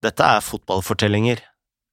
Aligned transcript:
Dette 0.00 0.24
er 0.24 0.40
Fotballfortellinger, 0.40 1.42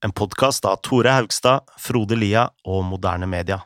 en 0.06 0.14
podkast 0.16 0.64
av 0.66 0.78
Tore 0.88 1.12
Haugstad, 1.12 1.66
Frode 1.76 2.16
Lia 2.16 2.46
og 2.64 2.86
Moderne 2.88 3.28
Media. 3.28 3.58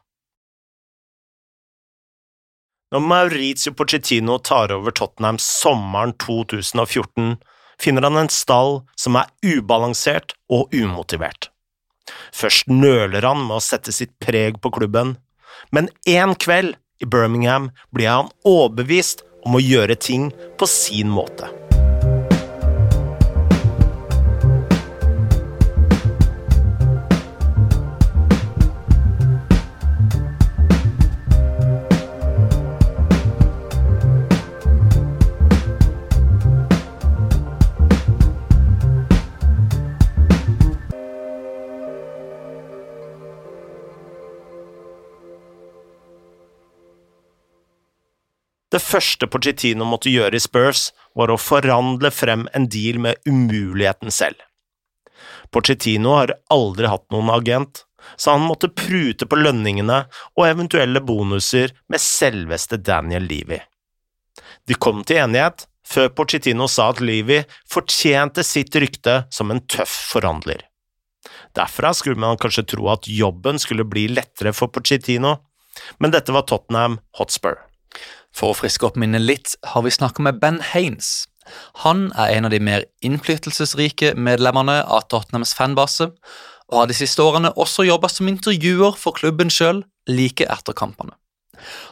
Når 2.90 3.06
Maurizio 3.06 3.76
Pochettino 3.78 4.40
tar 4.42 4.74
over 4.74 4.98
Tottenham 4.98 5.38
sommeren 5.38 6.16
2014, 6.26 7.38
finner 7.78 8.10
han 8.10 8.18
en 8.24 8.34
stall 8.34 8.80
som 8.98 9.22
er 9.22 9.30
ubalansert 9.46 10.34
og 10.50 10.74
umotivert. 10.74 11.52
Først 12.34 12.66
nøler 12.66 13.22
han 13.22 13.46
med 13.46 13.60
å 13.60 13.64
sette 13.64 13.94
sitt 13.94 14.18
preg 14.26 14.58
på 14.58 14.74
klubben, 14.74 15.20
men 15.70 15.94
en 16.10 16.34
kveld 16.34 16.82
i 16.98 17.06
Birmingham 17.06 17.70
blir 17.94 18.10
han 18.10 18.34
overbevist 18.42 19.22
om 19.46 19.62
å 19.62 19.62
gjøre 19.62 20.02
ting 20.02 20.32
på 20.58 20.66
sin 20.66 21.14
måte. 21.14 21.61
Det 48.72 48.80
første 48.80 49.28
Pochettino 49.28 49.86
måtte 49.88 50.12
gjøre 50.12 50.38
i 50.38 50.44
Spurs, 50.44 50.92
var 51.16 51.32
å 51.32 51.40
forhandle 51.40 52.12
frem 52.14 52.46
en 52.56 52.70
deal 52.72 53.02
med 53.04 53.20
umuligheten 53.28 54.14
selv. 54.16 54.40
Pochettino 55.52 56.16
har 56.16 56.38
aldri 56.54 56.88
hatt 56.88 57.10
noen 57.12 57.34
agent, 57.34 57.84
så 58.16 58.38
han 58.38 58.46
måtte 58.48 58.72
prute 58.72 59.28
på 59.30 59.38
lønningene 59.38 60.06
og 60.38 60.46
eventuelle 60.48 61.02
bonuser 61.04 61.76
med 61.92 62.02
selveste 62.02 62.80
Daniel 62.80 63.28
Levy. 63.28 63.60
De 64.68 64.78
kom 64.80 65.04
til 65.04 65.20
enighet 65.26 65.68
før 65.92 66.08
Pochettino 66.16 66.70
sa 66.72 66.90
at 66.94 67.02
Levy 67.04 67.42
fortjente 67.70 68.46
sitt 68.48 68.76
rykte 68.80 69.26
som 69.34 69.52
en 69.52 69.60
tøff 69.68 69.94
forhandler. 70.14 70.64
Derfra 71.58 71.92
skulle 71.94 72.22
man 72.22 72.40
kanskje 72.40 72.70
tro 72.74 72.88
at 72.94 73.10
jobben 73.12 73.60
skulle 73.60 73.86
bli 73.86 74.08
lettere 74.16 74.56
for 74.56 74.72
Pochettino, 74.72 75.36
men 76.00 76.16
dette 76.16 76.32
var 76.32 76.48
Tottenham 76.48 77.02
Hotspur. 77.20 77.60
For 78.36 78.52
å 78.52 78.58
friske 78.58 78.88
opp 78.88 79.00
minnet 79.00 79.24
litt 79.24 79.56
har 79.74 79.84
vi 79.86 79.94
snakket 79.94 80.26
med 80.28 80.40
Ben 80.42 80.62
Haines. 80.72 81.28
Han 81.84 82.12
er 82.16 82.38
en 82.38 82.48
av 82.48 82.54
de 82.54 82.60
mer 82.64 82.86
innflytelsesrike 83.04 84.14
medlemmene 84.16 84.82
av 84.86 85.08
Tottenhams 85.12 85.56
fanbase, 85.58 86.12
og 86.72 86.78
har 86.80 86.88
de 86.88 86.96
siste 86.96 87.24
årene 87.24 87.52
også 87.60 87.84
jobba 87.84 88.08
som 88.10 88.30
intervjuer 88.32 88.96
for 88.98 89.18
klubben 89.18 89.52
sjøl 89.52 89.84
like 90.08 90.48
etter 90.48 90.78
kampene. 90.78 91.18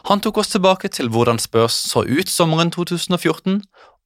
Han 0.08 0.22
tok 0.24 0.40
oss 0.40 0.50
tilbake 0.54 0.88
til 0.88 1.10
hvordan 1.12 1.38
Spurs 1.38 1.76
så 1.90 2.02
ut 2.06 2.30
sommeren 2.30 2.72
2014, 2.74 3.60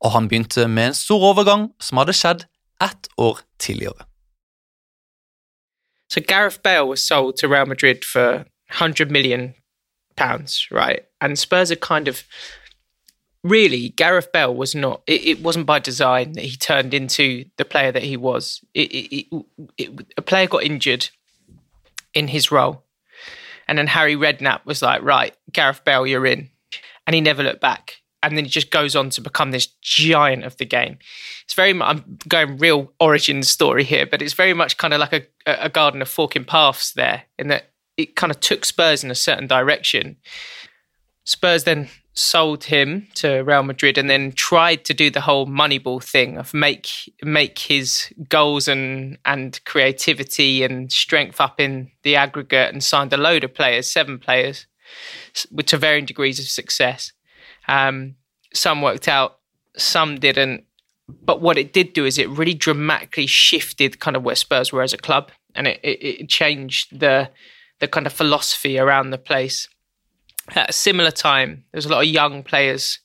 og 0.04 0.10
han 0.12 0.28
begynte 0.28 0.66
med 0.68 0.90
en 0.90 0.98
stor 0.98 1.22
overgang 1.30 1.70
som 1.80 2.02
hadde 2.02 2.16
skjedd 2.16 2.44
ett 2.82 3.08
år 3.16 3.40
tidligere. 3.58 4.04
So 6.10 6.20
Gareth 6.20 6.60
Bale 6.62 6.86
was 6.86 7.00
sold 7.00 7.38
to 7.38 7.48
Real 7.48 7.66
Madrid 7.66 8.04
for 8.04 8.44
100 8.70 9.10
million 9.10 9.54
pounds, 10.16 10.68
right? 10.70 11.04
And 11.20 11.38
Spurs 11.38 11.70
are 11.70 11.76
kind 11.76 12.08
of 12.08 12.24
really 13.44 13.90
Gareth 13.90 14.32
Bale 14.32 14.54
was 14.54 14.74
not. 14.74 15.02
It, 15.06 15.24
it, 15.24 15.42
wasn't 15.42 15.66
by 15.66 15.78
design 15.78 16.32
that 16.32 16.44
he 16.44 16.56
turned 16.56 16.94
into 16.94 17.44
the 17.58 17.64
player 17.64 17.92
that 17.92 18.02
he 18.02 18.16
was. 18.16 18.64
It, 18.74 19.26
a 20.16 20.22
player 20.22 20.48
got 20.48 20.64
injured 20.64 21.10
in 22.14 22.28
his 22.28 22.50
role, 22.50 22.82
and 23.68 23.78
then 23.78 23.86
Harry 23.86 24.16
Redknapp 24.16 24.64
was 24.64 24.82
like, 24.82 25.02
"Right, 25.02 25.36
Gareth 25.52 25.84
Bale, 25.84 26.06
you're 26.06 26.26
in," 26.26 26.50
and 27.06 27.14
he 27.14 27.20
never 27.20 27.44
looked 27.44 27.60
back. 27.60 28.00
And 28.22 28.38
then 28.38 28.46
he 28.46 28.50
just 28.50 28.70
goes 28.70 28.96
on 28.96 29.10
to 29.10 29.20
become 29.20 29.50
this 29.50 29.66
giant 29.82 30.44
of 30.44 30.56
the 30.56 30.64
game. 30.64 30.96
It's 31.44 31.52
very 31.52 31.74
much, 31.74 31.88
I'm 31.94 32.18
going 32.26 32.56
real 32.56 32.90
origin 32.98 33.42
story 33.42 33.84
here, 33.84 34.06
but 34.06 34.22
it's 34.22 34.32
very 34.32 34.54
much 34.54 34.78
kind 34.78 34.94
of 34.94 35.00
like 35.00 35.12
a, 35.12 35.26
a 35.44 35.68
garden 35.68 36.00
of 36.00 36.08
forking 36.08 36.46
paths 36.46 36.92
there, 36.92 37.24
in 37.38 37.48
that 37.48 37.73
it 37.96 38.16
kind 38.16 38.30
of 38.30 38.40
took 38.40 38.64
Spurs 38.64 39.04
in 39.04 39.10
a 39.10 39.14
certain 39.14 39.46
direction. 39.46 40.16
Spurs 41.24 41.64
then 41.64 41.88
sold 42.14 42.64
him 42.64 43.08
to 43.14 43.40
Real 43.40 43.64
Madrid 43.64 43.98
and 43.98 44.08
then 44.08 44.30
tried 44.32 44.84
to 44.84 44.94
do 44.94 45.10
the 45.10 45.20
whole 45.20 45.46
Moneyball 45.46 46.02
thing 46.02 46.38
of 46.38 46.54
make 46.54 47.12
make 47.22 47.58
his 47.58 48.12
goals 48.28 48.68
and 48.68 49.18
and 49.24 49.60
creativity 49.64 50.62
and 50.62 50.92
strength 50.92 51.40
up 51.40 51.60
in 51.60 51.90
the 52.02 52.14
aggregate 52.14 52.72
and 52.72 52.82
signed 52.82 53.12
a 53.12 53.16
load 53.16 53.42
of 53.42 53.54
players, 53.54 53.90
seven 53.90 54.18
players, 54.18 54.66
with 55.50 55.66
to 55.66 55.76
varying 55.76 56.06
degrees 56.06 56.38
of 56.38 56.46
success. 56.46 57.12
Um, 57.66 58.14
some 58.52 58.80
worked 58.82 59.08
out, 59.08 59.38
some 59.76 60.18
didn't. 60.18 60.64
But 61.08 61.42
what 61.42 61.58
it 61.58 61.72
did 61.72 61.92
do 61.92 62.06
is 62.06 62.16
it 62.16 62.30
really 62.30 62.54
dramatically 62.54 63.26
shifted 63.26 64.00
kind 64.00 64.16
of 64.16 64.22
where 64.22 64.36
Spurs 64.36 64.72
were 64.72 64.82
as 64.82 64.94
a 64.94 64.98
club, 64.98 65.32
and 65.54 65.66
it, 65.66 65.80
it, 65.82 66.20
it 66.22 66.28
changed 66.28 66.98
the 66.98 67.30
the 67.80 67.88
kind 67.88 68.06
of 68.06 68.12
philosophy 68.12 68.78
around 68.78 69.10
the 69.10 69.18
place. 69.18 69.68
At 70.54 70.70
a 70.70 70.72
similar 70.72 71.10
time, 71.10 71.64
there's 71.72 71.86
a 71.86 71.88
lot 71.88 72.02
of 72.02 72.08
young 72.08 72.42
players 72.42 72.98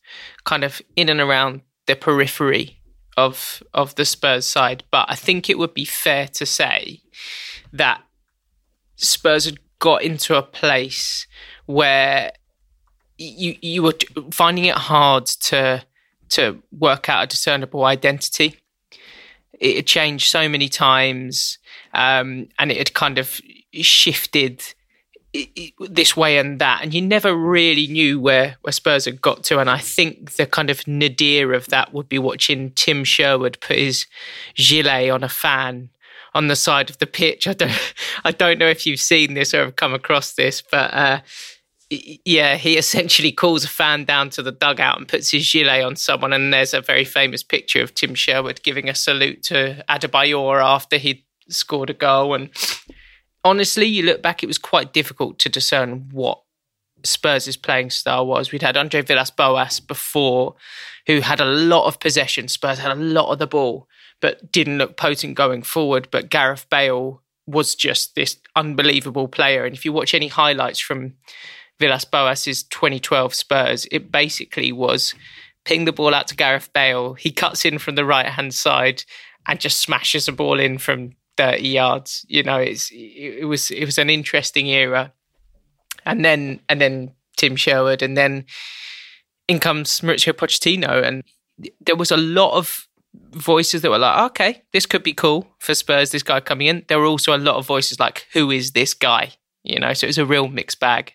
kind 0.43 0.63
of 0.63 0.81
in 0.95 1.09
and 1.09 1.21
around 1.21 1.61
the 1.87 1.95
periphery 1.95 2.79
of 3.17 3.63
of 3.73 3.95
the 3.95 4.05
Spurs 4.05 4.45
side, 4.45 4.83
but 4.91 5.05
I 5.09 5.15
think 5.15 5.49
it 5.49 5.57
would 5.57 5.73
be 5.73 5.85
fair 5.85 6.27
to 6.27 6.45
say 6.45 7.01
that 7.73 8.01
Spurs 8.95 9.45
had 9.45 9.59
got 9.79 10.03
into 10.03 10.37
a 10.37 10.43
place 10.43 11.27
where 11.65 12.31
you 13.17 13.55
you 13.61 13.83
were 13.83 13.93
finding 14.31 14.65
it 14.65 14.75
hard 14.75 15.25
to 15.25 15.83
to 16.29 16.61
work 16.71 17.09
out 17.09 17.23
a 17.23 17.27
discernible 17.27 17.83
identity. 17.85 18.55
It 19.59 19.75
had 19.75 19.87
changed 19.87 20.27
so 20.27 20.47
many 20.47 20.69
times, 20.69 21.57
um, 21.93 22.47
and 22.57 22.71
it 22.71 22.77
had 22.77 22.93
kind 22.93 23.17
of 23.17 23.41
shifted 23.73 24.63
this 25.79 26.17
way 26.17 26.37
and 26.37 26.59
that, 26.59 26.81
and 26.81 26.93
you 26.93 27.01
never 27.01 27.35
really 27.35 27.87
knew 27.87 28.19
where, 28.19 28.57
where 28.61 28.73
Spurs 28.73 29.05
had 29.05 29.21
got 29.21 29.43
to. 29.45 29.59
And 29.59 29.69
I 29.69 29.77
think 29.77 30.33
the 30.33 30.45
kind 30.45 30.69
of 30.69 30.87
nadir 30.87 31.53
of 31.53 31.67
that 31.67 31.93
would 31.93 32.09
be 32.09 32.17
watching 32.17 32.71
Tim 32.71 33.03
Sherwood 33.03 33.59
put 33.61 33.77
his 33.77 34.07
gilet 34.55 35.11
on 35.11 35.23
a 35.23 35.29
fan 35.29 35.89
on 36.33 36.47
the 36.47 36.55
side 36.55 36.89
of 36.89 36.97
the 36.97 37.07
pitch. 37.07 37.47
I 37.47 37.53
don't, 37.53 37.93
I 38.23 38.31
don't 38.31 38.59
know 38.59 38.67
if 38.67 38.85
you've 38.85 38.99
seen 38.99 39.33
this 39.33 39.53
or 39.53 39.65
have 39.65 39.75
come 39.75 39.93
across 39.93 40.33
this, 40.33 40.61
but 40.61 40.93
uh, 40.93 41.19
yeah, 41.89 42.55
he 42.55 42.77
essentially 42.77 43.31
calls 43.31 43.63
a 43.63 43.69
fan 43.69 44.05
down 44.05 44.29
to 44.31 44.41
the 44.41 44.51
dugout 44.51 44.97
and 44.97 45.07
puts 45.07 45.31
his 45.31 45.51
gilet 45.51 45.83
on 45.83 45.95
someone. 45.95 46.33
And 46.33 46.53
there's 46.53 46.73
a 46.73 46.81
very 46.81 47.05
famous 47.05 47.43
picture 47.43 47.81
of 47.81 47.93
Tim 47.93 48.15
Sherwood 48.15 48.63
giving 48.63 48.89
a 48.89 48.95
salute 48.95 49.43
to 49.43 49.83
Adebayor 49.89 50.63
after 50.63 50.97
he 50.97 51.25
scored 51.49 51.89
a 51.89 51.95
goal 51.95 52.35
and 52.35 52.49
honestly, 53.43 53.85
you 53.85 54.03
look 54.03 54.21
back, 54.21 54.43
it 54.43 54.47
was 54.47 54.57
quite 54.57 54.93
difficult 54.93 55.39
to 55.39 55.49
discern 55.49 56.09
what 56.11 56.41
Spurs' 57.03 57.55
playing 57.57 57.89
style 57.91 58.25
was. 58.25 58.51
We'd 58.51 58.61
had 58.61 58.77
Andre 58.77 59.01
Villas 59.01 59.31
Boas 59.31 59.79
before, 59.79 60.55
who 61.07 61.21
had 61.21 61.39
a 61.39 61.45
lot 61.45 61.87
of 61.87 61.99
possession. 61.99 62.47
Spurs 62.47 62.79
had 62.79 62.91
a 62.91 62.95
lot 62.95 63.31
of 63.31 63.39
the 63.39 63.47
ball, 63.47 63.87
but 64.21 64.51
didn't 64.51 64.77
look 64.77 64.97
potent 64.97 65.35
going 65.35 65.63
forward. 65.63 66.09
But 66.11 66.29
Gareth 66.29 66.67
Bale 66.69 67.21
was 67.47 67.75
just 67.75 68.15
this 68.15 68.37
unbelievable 68.55 69.27
player. 69.27 69.65
And 69.65 69.75
if 69.75 69.85
you 69.85 69.93
watch 69.93 70.13
any 70.13 70.27
highlights 70.27 70.79
from 70.79 71.13
Villas 71.79 72.05
Boas's 72.05 72.63
2012 72.63 73.33
Spurs, 73.33 73.87
it 73.91 74.11
basically 74.11 74.71
was 74.71 75.15
ping 75.65 75.85
the 75.85 75.93
ball 75.93 76.13
out 76.13 76.27
to 76.27 76.35
Gareth 76.35 76.71
Bale. 76.73 77.13
He 77.13 77.31
cuts 77.31 77.65
in 77.65 77.79
from 77.79 77.95
the 77.95 78.05
right 78.05 78.27
hand 78.27 78.53
side 78.53 79.03
and 79.47 79.59
just 79.59 79.79
smashes 79.79 80.25
the 80.25 80.31
ball 80.31 80.59
in 80.59 80.77
from 80.77 81.13
30 81.39 81.67
yards. 81.67 82.25
You 82.27 82.43
know, 82.43 82.57
it's 82.57 82.91
it, 82.91 83.45
was 83.45 83.71
it 83.71 83.85
was 83.85 83.97
an 83.97 84.09
interesting 84.09 84.67
era. 84.67 85.13
And 86.05 86.25
then 86.25 86.59
and 86.67 86.81
then 86.81 87.13
Tim 87.37 87.55
Sherwood, 87.55 88.01
and 88.01 88.17
then 88.17 88.45
in 89.47 89.59
comes 89.59 90.01
Mauricio 90.01 90.33
Pochettino, 90.33 91.01
and 91.01 91.23
there 91.79 91.95
was 91.95 92.11
a 92.11 92.17
lot 92.17 92.57
of 92.57 92.87
voices 93.31 93.81
that 93.81 93.89
were 93.89 93.97
like, 93.97 94.31
okay, 94.31 94.63
this 94.73 94.85
could 94.85 95.03
be 95.03 95.13
cool 95.13 95.47
for 95.59 95.73
Spurs. 95.73 96.11
This 96.11 96.23
guy 96.23 96.41
coming 96.41 96.67
in. 96.67 96.85
There 96.87 96.99
were 96.99 97.05
also 97.05 97.35
a 97.35 97.39
lot 97.39 97.55
of 97.55 97.65
voices 97.65 97.99
like, 97.99 98.27
who 98.33 98.51
is 98.51 98.71
this 98.71 98.93
guy? 98.93 99.31
You 99.63 99.79
know, 99.79 99.93
so 99.93 100.05
it 100.05 100.09
was 100.09 100.17
a 100.17 100.25
real 100.25 100.47
mixed 100.47 100.79
bag. 100.79 101.13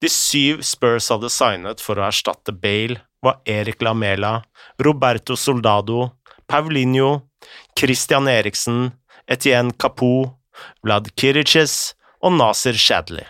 De 0.00 0.08
syv 0.08 0.64
Spurs 0.64 1.08
hadde 1.08 1.30
signet 1.30 1.80
for 1.80 1.96
å 1.96 2.08
erstatte 2.10 2.52
Bale, 2.52 2.98
var 3.22 3.40
Erik 3.46 3.80
Lamela, 3.80 4.42
Roberto 4.78 5.34
Soldado, 5.34 6.18
Paulinho, 6.54 7.22
Christian 7.74 8.28
Eriksen, 8.28 8.92
Etienne 9.26 9.72
Capoe, 9.72 10.30
Vlad 10.86 11.08
Kiriches 11.18 11.96
og 12.22 12.36
Nasir 12.38 12.78
Shadley. 12.78 13.26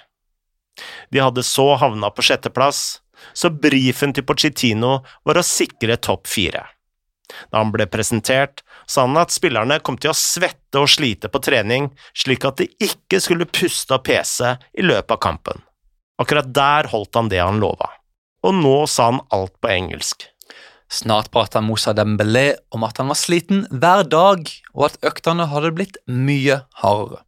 De 1.09 1.23
hadde 1.23 1.45
så 1.47 1.71
havna 1.81 2.11
på 2.13 2.25
sjetteplass, 2.27 3.01
så 3.33 3.49
brifen 3.49 4.13
til 4.13 4.27
Pochettino 4.29 4.99
var 5.25 5.41
å 5.41 5.47
sikre 5.47 5.97
topp 5.97 6.29
fire. 6.29 6.67
Da 7.49 7.63
han 7.63 7.73
ble 7.73 7.87
presentert, 7.89 8.61
sa 8.85 9.07
han 9.07 9.17
at 9.17 9.33
spillerne 9.33 9.81
kom 9.81 9.97
til 9.97 10.13
å 10.13 10.19
svette 10.19 10.83
og 10.83 10.93
slite 10.93 11.33
på 11.33 11.41
trening, 11.41 11.89
slik 12.13 12.45
at 12.45 12.61
de 12.61 12.69
ikke 12.85 13.23
skulle 13.25 13.49
puste 13.49 13.97
og 13.97 14.05
pese 14.05 14.59
i 14.77 14.85
løpet 14.85 15.17
av 15.17 15.23
kampen. 15.25 15.65
Akkurat 16.21 16.53
der 16.53 16.93
holdt 16.93 17.17
han 17.17 17.33
det 17.33 17.41
han 17.41 17.65
lova, 17.65 17.89
og 18.45 18.61
nå 18.61 18.77
sa 18.85 19.09
han 19.15 19.25
alt 19.33 19.57
på 19.65 19.73
engelsk. 19.73 20.29
Snart 20.93 21.31
prata 21.35 21.63
Moussa 21.65 21.95
Dembélé 21.97 22.55
om 22.75 22.85
at 22.87 23.01
han 23.01 23.11
var 23.11 23.19
sliten 23.19 23.65
hver 23.73 24.05
dag, 24.07 24.47
og 24.75 24.87
at 24.91 24.99
øktene 25.07 25.49
hadde 25.51 25.73
blitt 25.75 25.99
mye 26.07 26.61
hardere. 26.83 27.25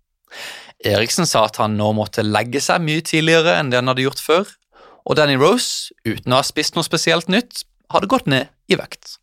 Eriksen 0.86 1.26
sa 1.26 1.46
at 1.48 1.56
han 1.58 1.78
nå 1.78 1.88
måtte 1.96 2.24
legge 2.26 2.60
seg 2.62 2.84
mye 2.84 3.02
tidligere 3.04 3.56
enn 3.58 3.72
det 3.72 3.80
han 3.80 3.90
hadde 3.90 4.04
gjort 4.04 4.22
før, 4.22 4.50
og 5.06 5.16
Danny 5.18 5.38
Rose, 5.40 5.94
uten 6.04 6.34
å 6.34 6.40
ha 6.40 6.46
spist 6.46 6.76
noe 6.76 6.86
spesielt 6.86 7.30
nytt, 7.32 7.64
hadde 7.94 8.10
gått 8.10 8.28
ned 8.30 8.50
i 8.68 8.78
vekt. 8.78 9.16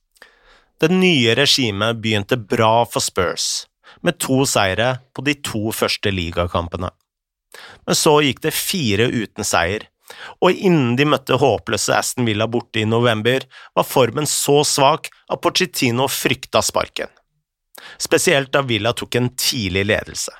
Det 0.81 0.89
nye 0.91 1.35
regimet 1.37 2.01
begynte 2.03 2.39
bra 2.39 2.83
for 2.89 3.03
Spurs, 3.03 3.67
med 4.01 4.17
to 4.19 4.41
seire 4.49 4.97
på 5.15 5.23
de 5.27 5.35
to 5.45 5.71
første 5.75 6.11
ligakampene. 6.11 6.89
Men 7.85 7.95
så 7.95 8.17
gikk 8.25 8.41
det 8.43 8.55
fire 8.57 9.07
uten 9.13 9.45
seier, 9.45 9.85
og 10.41 10.51
innen 10.53 10.95
de 10.99 11.07
møtte 11.09 11.37
håpløse 11.39 11.95
Aston 11.95 12.27
Villa 12.27 12.47
borte 12.51 12.83
i 12.83 12.87
november, 12.89 13.45
var 13.75 13.87
formen 13.87 14.29
så 14.29 14.61
svak 14.67 15.09
at 15.31 15.41
Pochettino 15.43 16.07
frykta 16.11 16.61
sparken. 16.65 17.11
Spesielt 18.01 18.53
da 18.53 18.63
Villa 18.65 18.93
tok 18.93 19.15
en 19.19 19.29
tidlig 19.39 19.85
ledelse. 19.89 20.33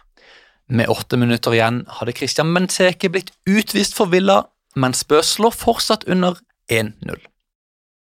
Med 0.74 0.90
åtte 0.90 1.20
minutter 1.20 1.54
igjen 1.54 1.84
hadde 2.00 2.16
Christian 2.16 2.54
Benteke 2.56 3.12
blitt 3.12 3.34
utvist 3.50 3.98
for 3.98 4.12
Villa, 4.14 4.44
men 4.80 4.96
Spurs 4.98 5.36
lå 5.44 5.52
fortsatt 5.54 6.08
under 6.10 6.40
1-0. 6.72 7.20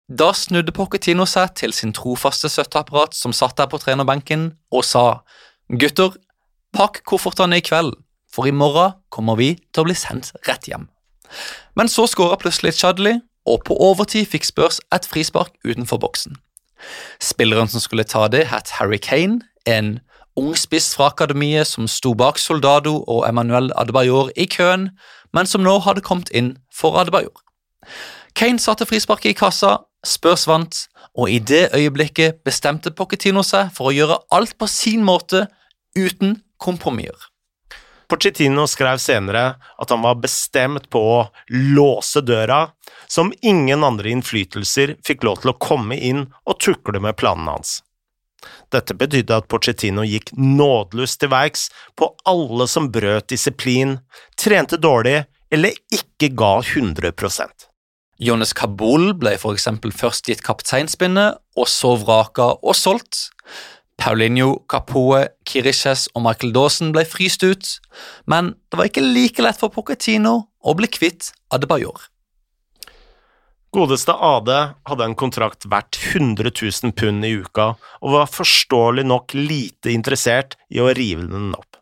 Da 0.07 0.31
snudde 0.33 0.71
Pochettino 0.71 1.25
seg 1.27 1.53
til 1.59 1.73
sin 1.75 1.93
trofaste 1.95 2.49
støtteapparat 2.51 3.15
som 3.15 3.33
satt 3.35 3.57
der 3.59 3.69
på 3.71 3.79
trenerbenken, 3.81 4.53
og 4.71 4.85
sa 4.87 5.21
gutter, 5.67 6.15
pakk 6.75 7.01
koffertene 7.07 7.59
i 7.59 7.65
kveld, 7.65 7.93
for 8.31 8.47
i 8.47 8.55
morgen 8.55 8.95
kommer 9.13 9.35
vi 9.39 9.53
til 9.71 9.83
å 9.83 9.87
bli 9.89 9.97
sendt 9.97 10.31
rett 10.47 10.67
hjem. 10.69 10.87
Men 11.75 11.89
så 11.89 12.07
skåra 12.07 12.37
plutselig 12.41 12.73
Chudley, 12.79 13.19
og 13.47 13.63
på 13.65 13.77
overtid 13.79 14.27
fikk 14.27 14.45
Spurs 14.45 14.79
et 14.93 15.07
frispark 15.07 15.53
utenfor 15.65 15.97
boksen. 16.03 16.35
Spilleren 17.21 17.67
som 17.67 17.81
skulle 17.81 18.03
ta 18.03 18.27
det, 18.27 18.47
het 18.51 18.75
Harry 18.77 18.97
Kane, 18.97 19.41
en 19.65 19.99
ung 20.37 20.53
spiss 20.57 20.95
fra 20.95 21.09
akademiet 21.09 21.67
som 21.67 21.87
sto 21.87 22.13
bak 22.13 22.37
Soldado 22.37 22.99
og 23.07 23.25
Emmanuel 23.29 23.71
Adebayor 23.75 24.29
i 24.37 24.45
køen, 24.45 24.89
men 25.33 25.49
som 25.49 25.63
nå 25.65 25.79
hadde 25.79 26.05
kommet 26.05 26.29
inn 26.29 26.57
for 26.75 26.99
Adebayor. 26.99 27.33
Kane 28.35 28.59
satte 28.59 28.85
frisparket 28.85 29.33
i 29.33 29.37
kassa, 29.37 29.77
Spurs 30.05 30.45
vant, 30.47 30.85
og 31.17 31.31
i 31.31 31.39
det 31.39 31.69
øyeblikket 31.75 32.43
bestemte 32.45 32.91
Pochettino 32.93 33.41
seg 33.43 33.71
for 33.73 33.89
å 33.89 33.95
gjøre 33.95 34.19
alt 34.31 34.53
på 34.59 34.69
sin 34.69 35.03
måte, 35.03 35.47
uten 35.97 36.37
kompromisser. 36.61 37.17
Pochettino 38.07 38.63
skrev 38.71 39.01
senere 39.03 39.57
at 39.77 39.91
han 39.91 40.03
var 40.05 40.19
bestemt 40.23 40.87
på 40.93 41.01
å 41.01 41.17
låse 41.51 42.23
døra, 42.23 42.69
som 43.07 43.33
ingen 43.41 43.83
andre 43.83 44.13
innflytelser 44.15 44.95
fikk 45.05 45.27
lov 45.27 45.43
til 45.43 45.51
å 45.51 45.59
komme 45.59 45.99
inn 45.99 46.25
og 46.47 46.59
tukle 46.63 47.01
med 47.03 47.19
planene 47.19 47.57
hans. 47.57 47.81
Dette 48.71 48.95
betydde 48.95 49.41
at 49.41 49.47
Pochettino 49.51 50.05
gikk 50.07 50.31
nådeløst 50.37 51.19
til 51.19 51.33
verks 51.33 51.67
på 51.99 52.13
alle 52.29 52.67
som 52.71 52.91
brøt 52.93 53.27
disiplin, 53.33 53.97
trente 54.39 54.79
dårlig 54.79 55.23
eller 55.51 55.75
ikke 55.91 56.31
ga 56.35 56.57
100% 56.61 57.67
Jonas 58.17 58.53
Kabul 58.57 59.11
ble 59.13 59.35
for 59.37 59.53
eksempel 59.53 59.91
først 59.93 60.29
gitt 60.29 60.41
kapteinspinnet, 60.45 61.37
og 61.57 61.67
så 61.69 61.93
vraka 62.01 62.55
og 62.57 62.73
solgt. 62.77 63.27
Paulinho, 63.97 64.61
Capoe, 64.69 65.23
Kirishes 65.47 66.05
og 66.13 66.23
Michael 66.27 66.53
Dawson 66.55 66.93
ble 66.95 67.03
fryst 67.09 67.43
ut, 67.43 67.71
men 68.29 68.53
det 68.69 68.79
var 68.79 68.91
ikke 68.91 69.03
like 69.03 69.43
lett 69.43 69.57
for 69.59 69.73
Pochettino 69.73 70.35
å 70.61 70.75
bli 70.77 70.89
kvitt 70.91 71.31
Adebayor. 71.53 72.05
Godeste 73.73 74.13
AD 74.13 74.49
hadde 74.87 75.05
en 75.05 75.15
kontrakt 75.19 75.67
verdt 75.69 75.99
100 76.15 76.53
000 76.55 76.93
pund 76.97 77.25
i 77.27 77.33
uka, 77.41 77.73
og 78.01 78.13
var 78.13 78.31
forståelig 78.31 79.03
nok 79.05 79.35
lite 79.35 79.91
interessert 79.91 80.55
i 80.71 80.79
å 80.81 80.93
rive 80.95 81.27
den 81.27 81.51
opp. 81.57 81.81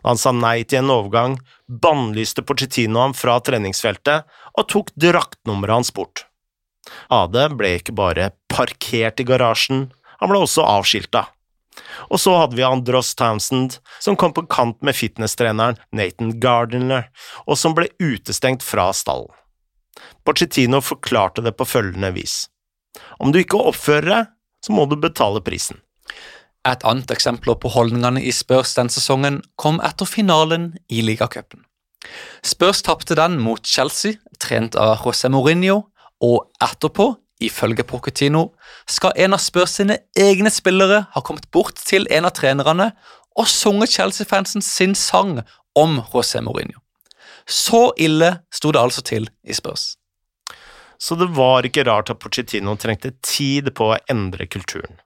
Da 0.00 0.12
han 0.12 0.20
sa 0.20 0.32
nei 0.34 0.62
til 0.64 0.84
en 0.84 0.92
overgang, 0.94 1.36
bannlyste 1.66 2.44
Pochettino 2.46 3.02
ham 3.02 3.14
fra 3.16 3.38
treningsfeltet 3.44 4.28
og 4.54 4.68
tok 4.70 4.92
draktnummeret 4.98 5.80
hans 5.80 5.92
bort. 5.94 6.26
Ade 7.12 7.48
ble 7.54 7.76
ikke 7.78 7.94
bare 7.94 8.30
parkert 8.50 9.20
i 9.20 9.26
garasjen, 9.26 9.90
han 10.20 10.30
ble 10.30 10.42
også 10.44 10.64
avskilta. 10.66 11.26
Og 12.10 12.20
så 12.20 12.34
hadde 12.36 12.58
vi 12.58 12.66
Andros 12.66 13.14
Townsend, 13.16 13.78
som 14.02 14.16
kom 14.18 14.34
på 14.36 14.44
kant 14.50 14.80
med 14.84 14.96
fitnesstreneren 14.96 15.78
Nathan 15.96 16.34
Gardiner, 16.42 17.08
og 17.46 17.58
som 17.58 17.76
ble 17.76 17.88
utestengt 18.02 18.64
fra 18.66 18.90
stallen. 18.96 19.30
Pochettino 20.24 20.80
forklarte 20.84 21.44
det 21.44 21.54
på 21.58 21.66
følgende 21.68 22.12
vis. 22.16 22.48
Om 23.22 23.32
du 23.32 23.40
ikke 23.40 23.60
oppfører 23.70 24.10
deg, 24.10 24.28
så 24.64 24.76
må 24.76 24.86
du 24.88 24.96
betale 25.00 25.42
prisen. 25.44 25.80
Et 26.68 26.82
annet 26.84 27.10
eksempel 27.14 27.54
på 27.56 27.72
holdningene 27.72 28.20
i 28.20 28.32
Spurs 28.36 28.74
den 28.76 28.90
sesongen 28.92 29.40
kom 29.60 29.80
etter 29.84 30.08
finalen 30.08 30.74
i 30.92 31.00
ligacupen. 31.04 31.64
Spurs 32.44 32.82
tapte 32.84 33.16
den 33.16 33.38
mot 33.40 33.64
Chelsea, 33.66 34.18
trent 34.40 34.76
av 34.76 35.00
José 35.04 35.30
Mourinho, 35.32 35.86
og 36.20 36.50
etterpå, 36.60 37.14
ifølge 37.40 37.86
Pochettino, 37.86 38.50
skal 38.88 39.16
en 39.16 39.36
av 39.36 39.42
Spurs 39.42 39.78
sine 39.78 39.98
egne 40.18 40.52
spillere 40.52 41.04
ha 41.14 41.22
kommet 41.24 41.48
bort 41.54 41.80
til 41.80 42.06
en 42.10 42.28
av 42.28 42.34
trenerne 42.36 42.90
og 43.38 43.48
sunget 43.48 43.94
Chelsea-fansen 43.94 44.64
sin 44.64 44.94
sang 44.98 45.40
om 45.78 46.00
José 46.12 46.42
Mourinho. 46.44 46.80
Så 47.46 47.90
ille 47.98 48.40
sto 48.52 48.72
det 48.72 48.82
altså 48.82 49.02
til 49.06 49.30
i 49.42 49.56
Spurs. 49.56 49.94
Så 51.00 51.16
det 51.16 51.30
var 51.36 51.64
ikke 51.64 51.86
rart 51.88 52.10
at 52.12 52.20
Pochettino 52.20 52.76
trengte 52.76 53.14
tid 53.24 53.72
på 53.74 53.92
å 53.92 54.00
endre 54.12 54.46
kulturen. 54.46 55.00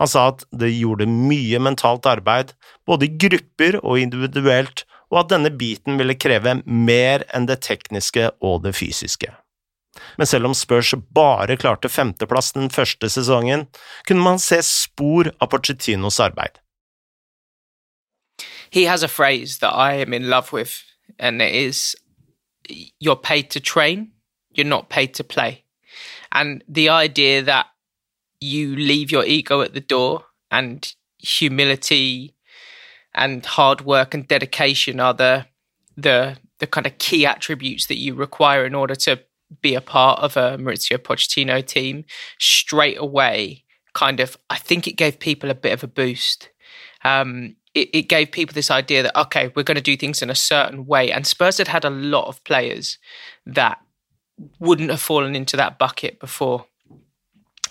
Han 0.00 0.10
sa 0.10 0.26
at 0.32 0.42
det 0.52 0.72
gjorde 0.74 1.06
mye 1.08 1.60
mentalt 1.62 2.06
arbeid, 2.10 2.52
både 2.86 3.06
i 3.06 3.14
grupper 3.26 3.78
og 3.80 4.00
individuelt, 4.02 4.82
og 5.12 5.22
at 5.22 5.30
denne 5.30 5.52
biten 5.54 6.00
ville 6.00 6.18
kreve 6.18 6.58
mer 6.66 7.24
enn 7.32 7.46
det 7.46 7.60
tekniske 7.64 8.32
og 8.42 8.64
det 8.66 8.74
fysiske. 8.76 9.30
Men 10.18 10.26
selv 10.26 10.46
om 10.46 10.54
Spurs 10.54 10.94
bare 11.14 11.56
klarte 11.56 11.88
femteplass 11.88 12.52
den 12.52 12.70
første 12.70 13.08
sesongen, 13.10 13.66
kunne 14.06 14.22
man 14.22 14.38
se 14.38 14.62
spor 14.62 15.30
av 15.40 15.54
arbeid. 15.54 16.60
He 18.70 18.84
has 18.84 19.02
a 19.02 19.08
phrase 19.08 19.58
that 19.58 19.72
I 19.72 19.94
am 20.02 20.12
in 20.12 20.28
love 20.28 20.52
with, 20.52 20.82
and 21.18 21.40
it 21.40 21.54
is 21.54 21.94
you're 23.00 23.16
paid 23.16 23.50
to 23.50 23.60
train, 23.60 24.12
you're 24.52 24.68
not 24.68 24.88
paid 24.88 25.14
to 25.14 25.24
play. 25.24 25.64
And 26.32 26.64
the 26.68 26.88
idea 26.88 27.42
that 27.42 27.66
you 28.40 28.74
leave 28.74 29.12
your 29.12 29.24
ego 29.24 29.60
at 29.60 29.74
the 29.74 29.80
door 29.80 30.24
and 30.50 30.92
humility 31.18 32.34
and 33.14 33.46
hard 33.46 33.82
work 33.82 34.14
and 34.14 34.26
dedication 34.26 35.00
are 35.00 35.14
the 35.14 35.46
the 35.96 36.36
the 36.58 36.66
kind 36.66 36.86
of 36.86 36.98
key 36.98 37.26
attributes 37.26 37.86
that 37.86 37.98
you 37.98 38.14
require 38.14 38.64
in 38.64 38.74
order 38.74 38.94
to 38.94 39.20
be 39.60 39.74
a 39.74 39.80
part 39.80 40.20
of 40.20 40.36
a 40.36 40.56
Maurizio 40.58 40.98
Pochettino 40.98 41.64
team 41.64 42.04
straight 42.38 42.98
away 42.98 43.64
kind 43.94 44.20
of 44.20 44.36
I 44.50 44.56
think 44.56 44.86
it 44.86 44.96
gave 44.96 45.18
people 45.18 45.50
a 45.50 45.54
bit 45.54 45.72
of 45.72 45.82
a 45.82 45.88
boost. 45.88 46.50
Um, 47.04 47.56
it, 47.74 47.88
it 47.92 48.02
gave 48.02 48.32
people 48.32 48.54
this 48.54 48.70
idea 48.70 49.02
that 49.02 49.18
okay, 49.18 49.50
we're 49.54 49.62
going 49.62 49.76
to 49.76 49.80
do 49.80 49.96
things 49.96 50.20
in 50.20 50.30
a 50.30 50.34
certain 50.34 50.84
way, 50.86 51.10
and 51.10 51.26
Spurs 51.26 51.58
had 51.58 51.68
had 51.68 51.84
a 51.84 51.90
lot 51.90 52.26
of 52.26 52.44
players 52.44 52.98
that 53.46 53.80
wouldn't 54.58 54.90
have 54.90 55.00
fallen 55.00 55.34
into 55.34 55.56
that 55.56 55.78
bucket 55.78 56.20
before. 56.20 56.66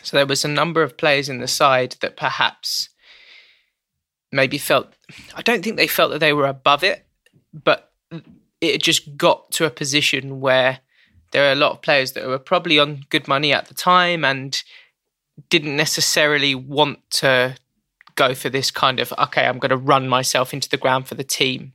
So 0.02 0.18
there 0.18 0.26
was 0.26 0.44
a 0.44 0.50
number 0.50 0.82
of 0.82 0.98
players 0.98 1.30
in 1.30 1.40
the 1.40 1.48
side 1.48 1.98
that 2.02 2.18
perhaps 2.18 2.90
maybe 4.32 4.58
felt 4.58 4.94
I 5.36 5.42
don't 5.42 5.64
think 5.64 5.78
they 5.78 5.88
felt 5.88 6.12
that 6.12 6.20
they 6.20 6.34
were 6.34 6.48
above 6.48 6.84
it, 6.84 7.06
but 7.54 7.92
it 8.62 8.82
just 8.82 9.18
got 9.18 9.52
to 9.52 9.66
a 9.66 9.70
position 9.70 10.40
where 10.40 10.80
there 11.34 11.50
are 11.50 11.52
a 11.52 11.56
lot 11.56 11.72
of 11.72 11.82
players 11.82 12.14
that 12.14 12.26
were 12.26 12.40
probably 12.40 12.80
on 12.80 13.06
good 13.10 13.28
money 13.28 13.52
at 13.52 13.68
the 13.68 13.74
time 13.74 14.24
and 14.24 14.64
didn't 15.50 15.76
necessarily 15.76 16.56
want 16.56 17.00
to 17.10 17.56
go 18.16 18.36
for 18.36 18.50
this 18.50 18.72
kind 18.72 19.00
of 19.00 19.12
okay, 19.18 19.46
I'm 19.46 19.60
going 19.60 19.72
to 19.72 19.78
run 19.78 20.08
myself 20.08 20.54
into 20.54 20.70
the 20.70 20.78
ground 20.78 21.08
for 21.08 21.16
the 21.16 21.24
team. 21.24 21.74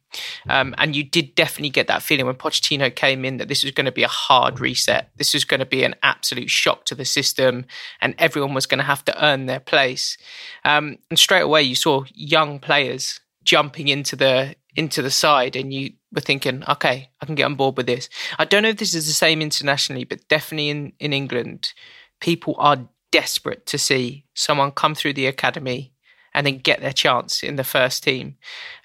Um, 0.49 0.75
and 0.79 0.95
you 0.95 1.03
did 1.03 1.35
definitely 1.35 1.71
get 1.71 1.88
that 1.88 2.03
feeling 2.03 2.27
when 2.27 2.37
Pochettino 2.37 2.95
came 2.95 3.25
in 3.25 3.38
that 3.38 3.49
this 3.49 3.65
was 3.65 3.73
going 3.73 3.87
to 3.87 3.93
be 3.93 4.05
a 4.05 4.09
hard 4.09 4.61
reset. 4.61 5.11
This 5.17 5.35
was 5.35 5.45
going 5.45 5.61
to 5.61 5.67
be 5.67 5.85
an 5.85 5.97
absolute 6.03 6.50
shock 6.50 6.85
to 6.87 6.95
the 6.95 7.05
system, 7.05 7.67
and 8.00 8.15
everyone 8.19 8.55
was 8.55 8.67
going 8.67 8.79
to 8.79 8.85
have 8.85 9.05
to 9.07 9.25
earn 9.25 9.47
their 9.47 9.61
place. 9.61 10.17
Um, 10.65 10.99
and 11.11 11.19
straight 11.19 11.43
away, 11.43 11.62
you 11.62 11.75
saw 11.75 12.05
young 12.15 12.59
players 12.59 13.21
jumping 13.49 13.88
into 13.88 14.14
the 14.14 14.55
into 14.76 15.00
the 15.00 15.11
side, 15.11 15.57
and 15.57 15.73
you 15.73 15.95
were 16.12 16.21
thinking, 16.21 16.62
okay, 16.69 17.09
I 17.21 17.26
can 17.26 17.35
get 17.35 17.45
on 17.45 17.55
board 17.55 17.78
with 17.78 17.87
this. 17.87 18.11
I 18.38 18.45
don't 18.45 18.62
know 18.62 18.69
if 18.69 18.76
this 18.76 18.95
is 18.95 19.07
the 19.07 19.12
same 19.14 19.40
internationally, 19.40 20.05
but 20.05 20.28
definitely 20.28 20.69
in 20.69 20.93
in 21.00 21.14
England, 21.14 21.73
people 22.21 22.55
are 22.59 22.88
desperate 23.11 23.64
to 23.64 23.78
see 23.78 24.26
someone 24.35 24.71
come 24.71 24.95
through 24.95 25.14
the 25.14 25.26
academy 25.26 25.95
and 26.35 26.47
then 26.47 26.59
get 26.59 26.83
their 26.83 26.93
chance 26.93 27.43
in 27.43 27.57
the 27.57 27.64
first 27.64 28.05
team. 28.05 28.37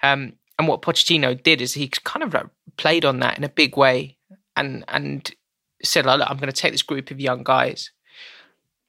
Um, 0.02 0.32
and 0.58 0.66
what 0.66 0.80
Pochettino 0.80 1.40
did 1.42 1.60
is 1.60 1.74
he 1.74 1.88
kind 1.88 2.22
of 2.22 2.32
like 2.32 2.46
played 2.78 3.04
on 3.04 3.20
that 3.20 3.36
in 3.36 3.44
a 3.44 3.50
big 3.50 3.76
way 3.76 4.16
and 4.56 4.82
and 4.88 5.30
said, 5.82 6.06
I'm 6.06 6.38
going 6.38 6.54
to 6.54 6.62
take 6.62 6.72
this 6.72 6.88
group 6.90 7.10
of 7.10 7.20
young 7.20 7.44
guys, 7.44 7.90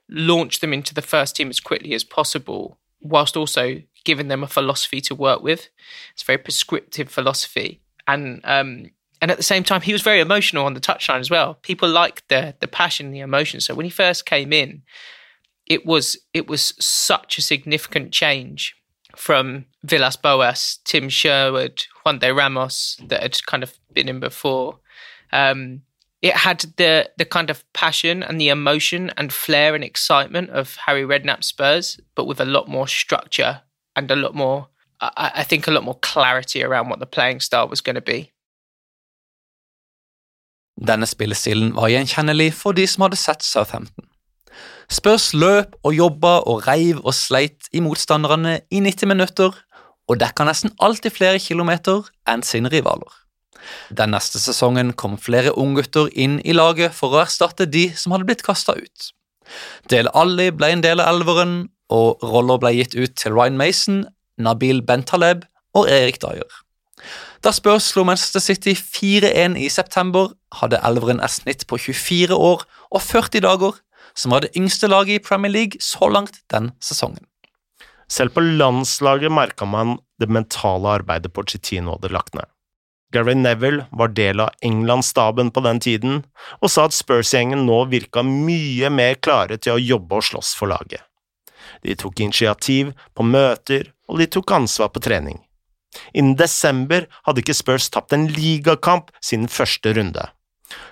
launch 0.10 0.62
them 0.62 0.72
into 0.72 0.94
the 0.94 1.02
first 1.02 1.36
team 1.36 1.50
as 1.50 1.60
quickly 1.60 1.94
as 1.94 2.06
possible, 2.06 2.78
whilst 3.02 3.36
also 3.36 3.82
giving 4.06 4.30
them 4.30 4.44
a 4.44 4.48
philosophy 4.48 5.02
to 5.02 5.16
work 5.16 5.42
with. 5.42 5.70
It's 6.14 6.24
a 6.24 6.26
very 6.26 6.38
prescriptive 6.38 7.10
philosophy. 7.10 7.82
And 8.08 8.42
um, 8.44 8.92
and 9.22 9.32
at 9.32 9.38
the 9.38 9.44
same 9.44 9.64
time, 9.64 9.82
he 9.82 9.94
was 9.94 10.02
very 10.02 10.20
emotional 10.20 10.66
on 10.66 10.74
the 10.74 10.80
touchline 10.80 11.20
as 11.20 11.30
well. 11.30 11.56
People 11.56 11.90
liked 11.90 12.30
the 12.30 12.56
the 12.60 12.68
passion, 12.68 13.12
the 13.12 13.20
emotion. 13.20 13.60
So 13.60 13.76
when 13.76 13.86
he 13.86 13.90
first 13.90 14.26
came 14.26 14.54
in, 14.54 14.84
it 15.66 15.86
was 15.86 16.18
it 16.34 16.48
was 16.48 16.74
such 16.80 17.38
a 17.38 17.42
significant 17.42 18.12
change 18.12 18.76
from 19.16 19.66
Villas 19.84 20.18
Boas, 20.18 20.80
Tim 20.84 21.10
Sherwood, 21.10 21.86
Juan 22.04 22.20
de 22.20 22.34
Ramos 22.34 23.00
that 23.08 23.22
had 23.22 23.46
kind 23.46 23.64
of 23.64 23.74
been 23.94 24.10
in 24.10 24.20
before. 24.20 24.80
Um, 25.32 25.82
it 26.22 26.34
had 26.34 26.66
the 26.78 27.10
the 27.18 27.26
kind 27.26 27.50
of 27.50 27.64
passion 27.74 28.24
and 28.24 28.40
the 28.40 28.50
emotion 28.50 29.12
and 29.18 29.32
flair 29.32 29.76
and 29.76 29.84
excitement 29.84 30.50
of 30.50 30.76
Harry 30.86 31.04
Redknapp 31.04 31.44
Spurs, 31.44 32.00
but 32.16 32.26
with 32.26 32.40
a 32.40 32.46
lot 32.46 32.68
more 32.68 32.88
structure 32.88 33.62
and 33.96 34.12
a 34.12 34.16
lot 34.16 34.36
more, 34.36 34.68
I, 35.02 35.32
I 35.42 35.44
think, 35.44 35.68
a 35.68 35.72
lot 35.72 35.84
more 35.84 36.00
clarity 36.02 36.64
around 36.64 36.90
what 36.90 37.00
the 37.00 37.06
playing 37.06 37.40
style 37.40 37.68
was 37.68 37.82
going 37.82 37.96
to 37.96 38.02
be. 38.02 38.32
Denne 40.76 41.08
spillestilen 41.08 41.72
var 41.76 41.88
gjenkjennelig 41.88 42.52
for 42.54 42.76
de 42.76 42.84
som 42.88 43.06
hadde 43.06 43.20
sett 43.20 43.44
Southampton. 43.44 44.10
Spurs 44.92 45.32
løp 45.34 45.76
og 45.84 45.96
jobba 45.96 46.40
og 46.46 46.68
reiv 46.68 47.00
og 47.02 47.16
sleit 47.16 47.70
i 47.74 47.82
motstanderne 47.82 48.60
i 48.70 48.82
90 48.84 49.10
minutter, 49.10 49.56
og 50.06 50.20
dekka 50.22 50.46
nesten 50.46 50.76
alltid 50.84 51.16
flere 51.16 51.40
kilometer 51.42 52.06
enn 52.30 52.44
sine 52.46 52.70
rivaler. 52.70 53.10
Den 53.90 54.14
neste 54.14 54.38
sesongen 54.38 54.92
kom 54.94 55.16
flere 55.18 55.56
unggutter 55.58 56.12
inn 56.14 56.38
i 56.46 56.54
laget 56.54 56.94
for 56.94 57.16
å 57.16 57.24
erstatte 57.24 57.66
de 57.66 57.88
som 57.98 58.14
hadde 58.14 58.28
blitt 58.30 58.46
kasta 58.46 58.76
ut. 58.78 59.10
Del 59.90 60.10
Alli 60.14 60.52
ble 60.54 60.72
en 60.74 60.84
del 60.86 61.02
av 61.02 61.16
elveren, 61.16 61.56
og 61.94 62.24
roller 62.24 62.60
ble 62.62 62.74
gitt 62.78 62.96
ut 62.96 63.16
til 63.20 63.36
Ryan 63.36 63.58
Mason, 63.58 64.06
Nabil 64.38 64.82
Bentaleb 64.86 65.46
og 65.76 65.90
Erik 65.92 66.22
Dyer. 66.24 66.48
Da 67.46 67.52
Spurs 67.54 67.92
slo 67.92 68.04
Manchester 68.08 68.42
City 68.42 68.74
4-1 68.74 69.58
i 69.62 69.70
september, 69.70 70.32
hadde 70.62 70.82
elveren 70.88 71.22
et 71.22 71.34
snitt 71.34 71.68
på 71.70 71.78
24 71.78 72.34
år 72.34 72.66
og 72.90 73.02
40 73.02 73.44
dager, 73.46 73.78
som 74.16 74.34
var 74.34 74.46
det 74.46 74.56
yngste 74.58 74.90
laget 74.90 75.20
i 75.20 75.24
Premier 75.24 75.52
League 75.52 75.82
så 75.84 76.10
langt 76.10 76.42
den 76.52 76.72
sesongen. 76.82 77.22
Selv 78.10 78.34
på 78.34 78.42
landslaget 78.42 79.34
merka 79.34 79.66
man 79.66 79.98
det 80.22 80.30
mentale 80.30 81.00
arbeidet 81.02 81.34
Porcetino 81.34 81.98
hadde 81.98 82.14
lagt 82.14 82.36
ned. 82.38 82.50
Gary 83.14 83.36
Neville 83.38 83.86
var 83.92 84.12
del 84.12 84.42
av 84.44 84.50
England-staben 84.66 85.52
på 85.54 85.62
den 85.64 85.80
tiden, 85.80 86.24
og 86.62 86.72
sa 86.72 86.88
at 86.90 86.96
Spurs-gjengen 86.96 87.66
nå 87.68 87.84
virka 87.92 88.24
mye 88.26 88.90
mer 88.92 89.20
klare 89.22 89.58
til 89.62 89.76
å 89.76 89.82
jobbe 89.82 90.20
og 90.20 90.26
slåss 90.32 90.56
for 90.58 90.72
laget. 90.74 91.06
De 91.84 91.96
tok 92.00 92.22
initiativ 92.24 92.94
på 93.16 93.26
møter, 93.26 93.92
og 94.10 94.22
de 94.22 94.30
tok 94.30 94.56
ansvar 94.58 94.92
på 94.94 95.04
trening. 95.04 95.42
Innen 96.14 96.36
desember 96.40 97.06
hadde 97.26 97.44
ikke 97.44 97.56
Spurs 97.56 97.90
tapt 97.92 98.14
en 98.16 98.28
ligakamp 98.32 99.12
siden 99.24 99.48
første 99.52 99.94
runde. 99.96 100.26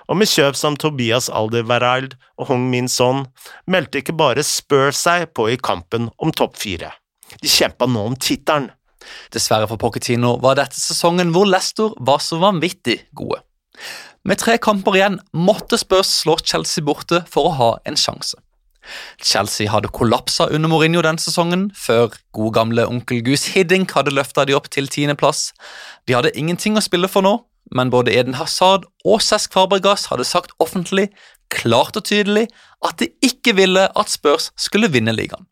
Og 0.08 0.20
med 0.20 0.30
kjøp 0.30 0.58
som 0.58 0.78
Tobias 0.80 1.30
Alderweireld 1.34 2.14
og 2.38 2.48
Hong 2.52 2.70
Min 2.72 2.90
Son 2.92 3.26
meldte 3.68 4.02
ikke 4.02 4.16
bare 4.16 4.46
Spurs 4.46 5.02
seg 5.02 5.30
på 5.36 5.50
i 5.52 5.58
kampen 5.60 6.10
om 6.22 6.32
topp 6.32 6.60
fire. 6.62 6.94
De 7.42 7.50
kjempa 7.50 7.88
nå 7.90 8.06
om 8.12 8.16
tittelen. 8.20 8.70
Dessverre 9.36 9.68
for 9.68 9.82
Pochettino 9.82 10.38
var 10.44 10.56
dette 10.60 10.80
sesongen 10.80 11.34
hvor 11.36 11.50
Leicester 11.50 11.92
var 12.00 12.22
så 12.24 12.40
vanvittig 12.40 13.02
gode. 13.18 13.42
Med 14.24 14.40
tre 14.40 14.56
kamper 14.62 14.96
igjen 14.96 15.18
måtte 15.36 15.80
Spurs 15.82 16.12
slå 16.22 16.38
Chelsea 16.40 16.86
borte 16.86 17.24
for 17.32 17.50
å 17.50 17.56
ha 17.58 17.72
en 17.90 18.00
sjanse. 18.00 18.38
Chelsea 19.22 19.70
hadde 19.72 19.92
kollapsa 19.94 20.50
under 20.52 20.72
Mourinho 20.72 21.02
den 21.06 21.20
sesongen, 21.22 21.70
før 21.76 22.14
god 22.36 22.54
gamle 22.58 22.88
onkel 22.90 23.24
Gus 23.26 23.50
Hiddink 23.54 23.94
hadde 23.98 24.14
løfta 24.16 24.46
de 24.48 24.56
opp 24.58 24.70
til 24.74 24.90
tiendeplass. 24.92 25.52
De 26.08 26.18
hadde 26.18 26.34
ingenting 26.38 26.78
å 26.78 26.84
spille 26.84 27.10
for 27.12 27.26
nå, 27.26 27.38
men 27.72 27.92
både 27.94 28.14
Eden 28.14 28.38
Hazard 28.40 28.86
og 29.06 29.24
Cesc 29.24 29.54
Fabregas 29.56 30.10
hadde 30.12 30.28
sagt 30.28 30.54
offentlig, 30.64 31.10
klart 31.54 31.98
og 32.00 32.06
tydelig, 32.10 32.48
at 32.84 33.00
de 33.00 33.10
ikke 33.24 33.56
ville 33.58 33.88
at 33.88 34.12
Spurs 34.12 34.52
skulle 34.60 34.92
vinne 34.92 35.16
ligaen. 35.16 35.48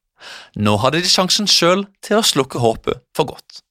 Nå 0.55 0.75
hadde 0.83 1.01
de 1.01 1.09
sjansen 1.09 1.47
sjøl 1.49 1.85
til 2.05 2.19
å 2.19 2.25
slukke 2.25 2.61
håpet 2.61 3.01
for 3.17 3.31
godt. 3.31 3.61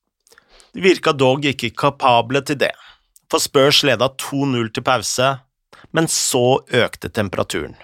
De 0.75 0.83
virka 0.83 1.13
dog 1.13 1.45
ikke 1.47 1.73
kapable 1.75 2.43
til 2.47 2.59
det, 2.63 2.73
for 3.31 3.43
Spurs 3.43 3.83
leda 3.87 4.11
2-0 4.19 4.73
til 4.75 4.87
pause, 4.87 5.31
men 5.95 6.11
så 6.11 6.61
økte 6.75 7.11
temperaturen. 7.11 7.77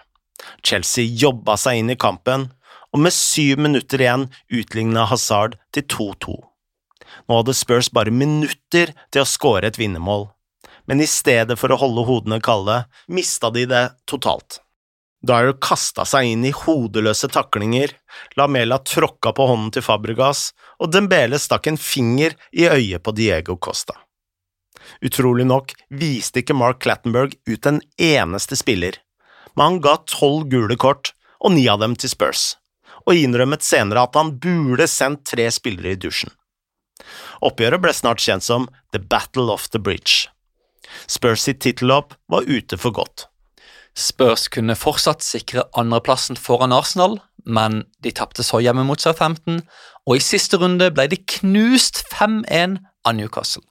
Chelsea 0.62 1.06
jobba 1.06 1.56
seg 1.60 1.80
inn 1.80 1.92
i 1.92 1.98
kampen, 1.98 2.50
og 2.94 3.02
med 3.04 3.14
syv 3.14 3.60
minutter 3.60 4.02
igjen 4.02 4.28
utligna 4.52 5.06
Hazard 5.10 5.58
til 5.74 5.86
2-2. 5.92 6.36
Nå 7.26 7.40
hadde 7.40 7.56
Spurs 7.56 7.90
bare 7.92 8.14
minutter 8.14 8.92
til 9.10 9.22
å 9.22 9.28
skåre 9.28 9.68
et 9.68 9.78
vinnermål, 9.80 10.28
men 10.86 11.02
i 11.02 11.08
stedet 11.10 11.58
for 11.58 11.72
å 11.72 11.80
holde 11.80 12.06
hodene 12.06 12.40
kalde, 12.44 12.84
mista 13.08 13.50
de 13.50 13.66
det 13.68 13.84
totalt. 14.08 14.60
Dyer 15.26 15.56
kasta 15.64 16.04
seg 16.06 16.28
inn 16.30 16.44
i 16.46 16.54
hodeløse 16.54 17.28
taklinger, 17.32 17.94
Lamela 18.38 18.78
tråkka 18.84 19.32
på 19.34 19.46
hånden 19.48 19.72
til 19.74 19.82
Fabregas, 19.82 20.50
og 20.78 20.92
Dembele 20.94 21.40
stakk 21.42 21.66
en 21.70 21.80
finger 21.80 22.36
i 22.52 22.68
øyet 22.68 23.02
på 23.02 23.14
Diego 23.16 23.56
Costa. 23.56 23.96
Utrolig 25.02 25.46
nok 25.48 25.72
viste 25.90 26.42
ikke 26.42 26.54
Mark 26.54 26.82
Clattenberg 26.84 27.34
ut 27.48 27.66
en 27.66 27.80
eneste 27.98 28.58
spiller, 28.60 29.00
men 29.56 29.64
han 29.64 29.82
ga 29.84 29.96
tolv 30.10 30.48
gule 30.52 30.76
kort, 30.80 31.12
og 31.40 31.52
ni 31.56 31.66
av 31.68 31.82
dem 31.82 31.96
til 31.98 32.12
Spurs, 32.12 32.56
og 33.04 33.18
innrømmet 33.18 33.64
senere 33.64 34.06
at 34.06 34.16
han 34.18 34.36
burde 34.42 34.88
sendt 34.90 35.26
tre 35.32 35.48
spillere 35.52 35.94
i 35.96 36.00
dusjen. 36.00 36.32
Oppgjøret 37.44 37.82
ble 37.82 37.92
snart 37.92 38.22
kjent 38.24 38.46
som 38.46 38.68
The 38.94 39.00
Battle 39.00 39.52
of 39.52 39.68
the 39.72 39.80
Bridge. 39.82 40.30
Spurs 41.10 41.44
sitt 41.44 41.60
tittelhopp 41.64 42.16
var 42.32 42.46
ute 42.48 42.78
for 42.80 42.94
godt. 42.96 43.26
Spurs 43.96 44.46
kunne 44.52 44.76
fortsatt 44.76 45.24
sikre 45.24 45.64
andreplassen 45.76 46.36
foran 46.36 46.74
Arsenal, 46.76 47.18
men 47.44 47.84
de 48.04 48.12
tapte 48.12 48.44
så 48.44 48.60
hjemme 48.60 48.84
mot 48.84 49.00
Southampton, 49.00 49.62
og 50.06 50.18
i 50.18 50.24
siste 50.24 50.58
runde 50.60 50.90
ble 50.94 51.06
de 51.10 51.18
knust 51.38 52.02
5-1 52.12 52.76
av 53.06 53.16
Newcastle. 53.16 53.64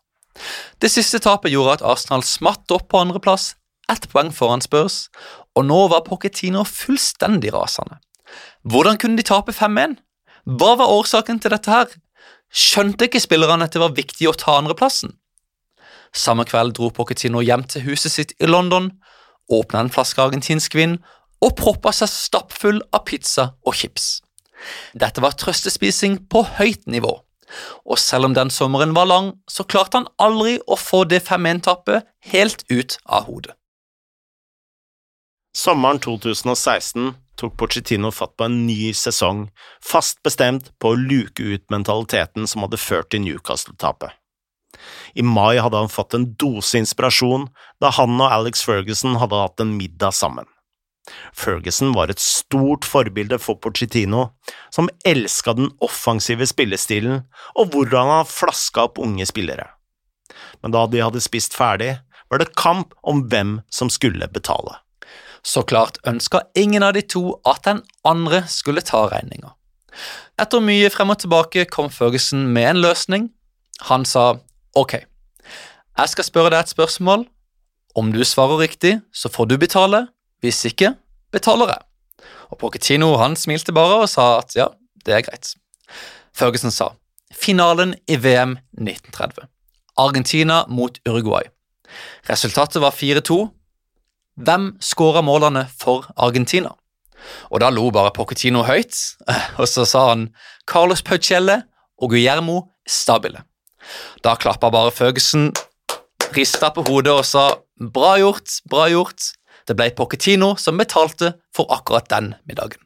Det 0.82 0.90
siste 0.92 1.22
tapet 1.24 1.54
gjorde 1.54 1.78
at 1.78 1.86
Arsenal 1.86 2.26
smatt 2.26 2.72
opp 2.74 2.90
på 2.92 3.00
andreplass, 3.04 3.54
ett 3.92 4.08
poeng 4.12 4.32
foran 4.34 4.64
Spurs, 4.64 5.10
og 5.56 5.68
nå 5.68 5.86
var 5.92 6.06
Pochettino 6.08 6.64
fullstendig 6.68 7.54
rasende. 7.54 8.00
Hvordan 8.64 8.98
kunne 8.98 9.18
de 9.18 9.26
tape 9.26 9.54
5-1? 9.54 10.00
Hva 10.46 10.76
var 10.80 10.94
årsaken 10.94 11.40
til 11.42 11.54
dette 11.54 11.72
her? 11.72 11.92
Skjønte 12.54 13.08
ikke 13.08 13.22
spillerne 13.22 13.66
at 13.66 13.74
det 13.74 13.82
var 13.82 13.96
viktig 13.98 14.30
å 14.30 14.38
ta 14.38 14.58
andreplassen? 14.60 15.16
Samme 16.16 16.46
kveld 16.48 16.78
dro 16.78 16.92
Pochettino 16.96 17.42
hjem 17.44 17.66
til 17.70 17.86
huset 17.90 18.14
sitt 18.14 18.34
i 18.40 18.48
London, 18.48 18.92
åpna 19.52 19.84
en 19.84 19.92
flaske 19.94 20.22
argentinsk 20.22 20.78
vin 20.78 20.98
og 21.44 21.58
proppa 21.60 21.92
seg 21.94 22.10
stappfull 22.10 22.80
av 22.96 23.04
pizza 23.10 23.52
og 23.66 23.76
chips. 23.78 24.22
Dette 24.98 25.22
var 25.22 25.36
trøstespising 25.38 26.24
på 26.32 26.46
høyt 26.58 26.88
nivå, 26.90 27.12
og 27.86 28.00
selv 28.02 28.30
om 28.30 28.38
den 28.38 28.50
sommeren 28.50 28.96
var 28.96 29.10
lang, 29.12 29.34
så 29.52 29.68
klarte 29.68 30.00
han 30.00 30.10
aldri 30.22 30.58
å 30.66 30.80
få 30.80 31.04
det 31.10 31.22
5-1-tappet 31.28 32.08
helt 32.32 32.66
ut 32.72 32.98
av 33.06 33.28
hodet. 33.30 33.54
Sommeren 35.66 35.98
2016 35.98 37.16
tok 37.42 37.56
Pochettino 37.58 38.12
fatt 38.14 38.36
på 38.38 38.46
en 38.46 38.58
ny 38.68 38.92
sesong, 38.94 39.48
fast 39.82 40.20
bestemt 40.22 40.68
på 40.78 40.92
å 40.92 41.00
luke 41.00 41.42
ut 41.42 41.64
mentaliteten 41.74 42.46
som 42.46 42.62
hadde 42.62 42.78
ført 42.78 43.10
til 43.10 43.24
Newcastle-tapet. 43.24 44.14
I 45.18 45.26
mai 45.26 45.56
hadde 45.58 45.82
han 45.82 45.90
fått 45.90 46.14
en 46.14 46.28
dose 46.38 46.78
inspirasjon 46.78 47.48
da 47.82 47.90
han 47.98 48.14
og 48.20 48.28
Alex 48.28 48.62
Ferguson 48.68 49.18
hadde 49.18 49.42
hatt 49.42 49.66
en 49.66 49.74
middag 49.80 50.14
sammen. 50.14 50.46
Ferguson 51.34 51.98
var 51.98 52.14
et 52.14 52.22
stort 52.22 52.86
forbilde 52.86 53.42
for 53.42 53.58
Pochettino, 53.58 54.28
som 54.70 54.92
elska 55.02 55.58
den 55.58 55.74
offensive 55.82 56.46
spillestilen 56.46 57.24
og 57.56 57.74
hvordan 57.74 58.14
han 58.20 58.30
flaska 58.30 58.86
opp 58.86 59.02
unge 59.02 59.26
spillere. 59.34 59.72
Men 60.62 60.78
da 60.78 60.86
de 60.86 61.02
hadde 61.02 61.26
spist 61.26 61.58
ferdig, 61.58 61.96
var 62.30 62.42
det 62.42 62.54
kamp 62.54 62.94
om 63.02 63.26
hvem 63.32 63.64
som 63.74 63.90
skulle 63.90 64.30
betale. 64.30 64.85
Så 65.46 65.62
klart 65.62 66.00
ønska 66.08 66.42
ingen 66.58 66.84
av 66.84 66.96
de 66.98 67.04
to 67.06 67.38
at 67.46 67.62
den 67.68 67.84
andre 68.04 68.44
skulle 68.50 68.82
ta 68.82 69.06
regninga. 69.12 69.54
Etter 70.42 70.64
mye 70.64 70.90
frem 70.92 71.14
og 71.14 71.20
tilbake 71.22 71.68
kom 71.72 71.92
Ferguson 71.94 72.48
med 72.52 72.70
en 72.74 72.82
løsning. 72.84 73.30
Han 73.88 74.06
sa 74.10 74.34
ok, 74.76 74.98
jeg 75.96 76.12
skal 76.12 76.28
spørre 76.28 76.52
deg 76.52 76.66
et 76.66 76.74
spørsmål. 76.74 77.24
Om 77.96 78.12
du 78.12 78.24
svarer 78.28 78.60
riktig, 78.60 78.98
så 79.14 79.30
får 79.32 79.46
du 79.48 79.58
betale. 79.58 80.08
Hvis 80.44 80.66
ikke, 80.68 80.92
betaler 81.32 81.72
jeg. 81.72 82.26
Og 82.52 82.58
Pochettino 82.60 83.14
han 83.22 83.38
smilte 83.40 83.72
bare 83.74 84.02
og 84.04 84.10
sa 84.12 84.42
at 84.42 84.56
ja, 84.58 84.68
det 85.06 85.16
er 85.16 85.24
greit. 85.24 85.54
Ferguson 86.36 86.74
sa 86.74 86.92
finalen 87.32 87.96
i 88.12 88.18
VM 88.20 88.58
1930. 88.76 89.48
Argentina 89.98 90.66
mot 90.68 91.00
Uruguay. 91.08 91.48
Resultatet 92.30 92.82
var 92.82 92.92
4-2. 92.92 93.40
Hvem 94.36 94.74
skåra 94.84 95.22
målene 95.24 95.64
for 95.80 96.10
Argentina? 96.20 96.74
Og 97.50 97.62
da 97.64 97.70
lo 97.72 97.88
bare 97.96 98.12
Pochettino 98.14 98.66
høyt, 98.68 98.96
og 99.60 99.68
så 99.70 99.86
sa 99.88 100.10
han 100.12 100.28
Carlos 100.68 101.04
Paucelle 101.06 101.62
og 102.02 102.12
Guillermo 102.12 102.60
Stabile. 102.88 103.46
Da 104.26 104.36
klappa 104.36 104.72
bare 104.74 104.92
Føgesen, 104.92 105.54
rista 106.36 106.72
på 106.76 106.84
hodet 106.90 107.14
og 107.14 107.26
sa 107.26 107.46
bra 107.80 108.16
gjort, 108.20 108.60
bra 108.70 108.90
gjort. 108.92 109.32
Det 109.66 109.78
ble 109.78 109.90
Pochettino 109.96 110.54
som 110.60 110.78
betalte 110.78 111.38
for 111.56 111.72
akkurat 111.74 112.10
den 112.12 112.34
middagen. 112.46 112.82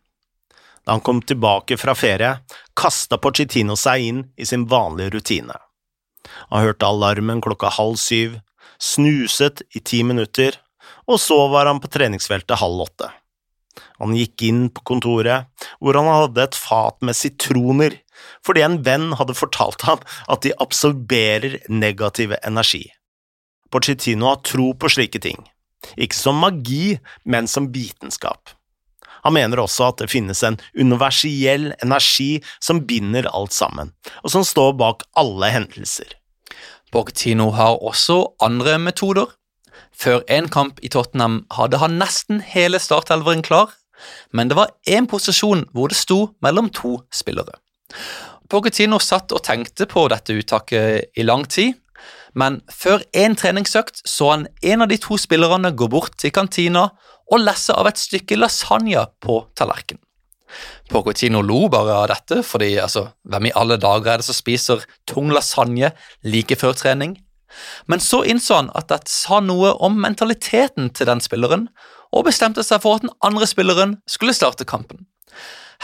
Da 0.85 0.95
han 0.95 1.03
kom 1.03 1.23
tilbake 1.25 1.79
fra 1.81 1.95
ferie, 1.97 2.37
kasta 2.77 3.17
Pochettino 3.17 3.75
seg 3.77 4.05
inn 4.05 4.21
i 4.37 4.45
sin 4.45 4.67
vanlige 4.69 5.17
rutine. 5.17 5.57
Han 6.53 6.63
hørte 6.67 6.87
alarmen 6.87 7.41
klokka 7.41 7.73
halv 7.73 7.97
syv, 7.99 8.37
snuset 8.79 9.63
i 9.75 9.81
ti 9.81 10.03
minutter, 10.05 10.55
og 11.09 11.19
så 11.21 11.39
var 11.51 11.69
han 11.69 11.81
på 11.81 11.89
treningsfeltet 11.91 12.61
halv 12.61 12.85
åtte. 12.85 13.09
Han 13.99 14.15
gikk 14.15 14.43
inn 14.47 14.61
på 14.73 14.83
kontoret, 14.87 15.49
hvor 15.81 15.97
han 15.97 16.07
hadde 16.07 16.45
et 16.45 16.57
fat 16.57 16.99
med 17.05 17.17
sitroner, 17.17 17.97
fordi 18.45 18.63
en 18.63 18.77
venn 18.85 19.11
hadde 19.19 19.35
fortalt 19.37 19.83
ham 19.87 20.03
at 20.31 20.43
de 20.45 20.53
absorberer 20.63 21.59
negativ 21.71 22.35
energi. 22.43 22.85
Porcettino 23.71 24.31
har 24.31 24.43
tro 24.47 24.71
på 24.73 24.91
slike 24.91 25.21
ting, 25.23 25.41
ikke 25.95 26.17
som 26.17 26.39
magi, 26.41 26.99
men 27.23 27.47
som 27.47 27.69
vitenskap. 27.73 28.55
Han 29.23 29.35
mener 29.35 29.59
også 29.59 29.89
at 29.89 29.99
det 30.01 30.11
finnes 30.11 30.41
en 30.47 30.57
universiell 30.77 31.73
energi 31.83 32.39
som 32.63 32.85
binder 32.87 33.27
alt 33.33 33.55
sammen, 33.55 33.91
og 34.23 34.31
som 34.31 34.47
står 34.47 34.77
bak 34.79 35.03
alle 35.19 35.51
hendelser. 35.51 36.15
Pochettino 36.89 37.51
har 37.53 37.77
også 37.85 38.23
andre 38.41 38.79
metoder. 38.81 39.27
Før 39.95 40.23
én 40.31 40.47
kamp 40.51 40.79
i 40.83 40.89
Tottenham 40.91 41.43
hadde 41.51 41.79
han 41.81 41.97
nesten 41.99 42.39
hele 42.45 42.79
startelveren 42.79 43.43
klar, 43.45 43.73
men 44.31 44.47
det 44.47 44.57
var 44.59 44.71
én 44.87 45.09
posisjon 45.09 45.65
hvor 45.75 45.91
det 45.91 45.99
sto 45.99 46.19
mellom 46.43 46.69
to 46.71 46.99
spillere. 47.11 47.57
Pochettino 48.49 48.97
satt 49.03 49.33
og 49.35 49.43
tenkte 49.45 49.85
på 49.89 50.07
dette 50.09 50.33
uttaket 50.33 51.11
i 51.19 51.25
lang 51.25 51.45
tid, 51.45 51.75
men 52.33 52.59
før 52.71 53.03
én 53.17 53.35
treningsøkt 53.37 54.01
så 54.07 54.31
han 54.33 54.47
en 54.61 54.85
av 54.85 54.89
de 54.91 54.97
to 55.01 55.17
spillerne 55.19 55.73
gå 55.75 55.89
bort 55.91 56.15
til 56.21 56.33
kantina 56.33 56.89
og 57.29 57.41
lesse 57.43 57.73
av 57.75 57.89
et 57.89 57.99
stykke 57.99 58.37
lasagne 58.39 59.03
på 59.21 59.41
tallerkenen. 59.57 60.01
Pochettino 60.89 61.43
lo 61.45 61.67
bare 61.69 61.93
av 61.93 62.07
dette, 62.09 62.41
fordi 62.41 62.71
altså, 62.81 63.11
hvem 63.29 63.49
i 63.49 63.55
alle 63.57 63.77
dager 63.77 64.15
er 64.15 64.21
det 64.21 64.25
som 64.25 64.37
spiser 64.37 64.85
tung 65.09 65.29
lasagne 65.33 65.91
like 66.25 66.57
før 66.57 66.73
trening? 66.77 67.19
Men 67.87 68.01
så 68.03 68.23
innså 68.23 68.59
han 68.59 68.73
at 68.77 68.89
dette 68.91 69.11
sa 69.11 69.39
noe 69.43 69.73
om 69.83 69.97
mentaliteten 70.01 70.91
til 70.93 71.09
den 71.09 71.23
spilleren, 71.23 71.69
og 72.11 72.25
bestemte 72.25 72.63
seg 72.65 72.81
for 72.83 72.97
at 72.97 73.05
den 73.05 73.13
andre 73.25 73.47
spilleren 73.49 73.97
skulle 74.09 74.35
starte 74.37 74.65
kampen. 74.65 75.05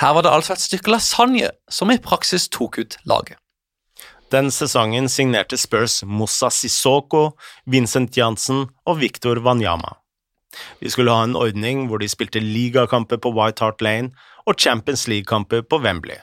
Her 0.02 0.16
var 0.18 0.26
det 0.26 0.34
altså 0.34 0.56
et 0.56 0.64
stykke 0.64 0.92
lasagne 0.92 1.52
som 1.72 1.92
i 1.92 2.02
praksis 2.02 2.50
tok 2.52 2.80
ut 2.82 2.98
laget. 3.08 3.38
Den 4.34 4.50
sesongen 4.52 5.06
signerte 5.10 5.58
Spurs 5.58 6.02
Moussa 6.04 6.50
Sissoko, 6.50 7.38
Vincent 7.70 8.18
Jansen 8.18 8.66
og 8.86 9.00
Victor 9.00 9.40
Wanyama. 9.46 9.94
De 10.82 10.90
skulle 10.90 11.14
ha 11.14 11.24
en 11.24 11.38
ordning 11.38 11.86
hvor 11.88 12.02
de 12.02 12.10
spilte 12.10 12.42
ligakamper 12.42 13.22
på 13.22 13.32
White 13.36 13.64
Hart 13.64 13.84
Lane 13.86 14.12
og 14.46 14.58
Champions 14.60 15.08
League-kamper 15.08 15.62
på 15.62 15.80
Wembley. 15.84 16.18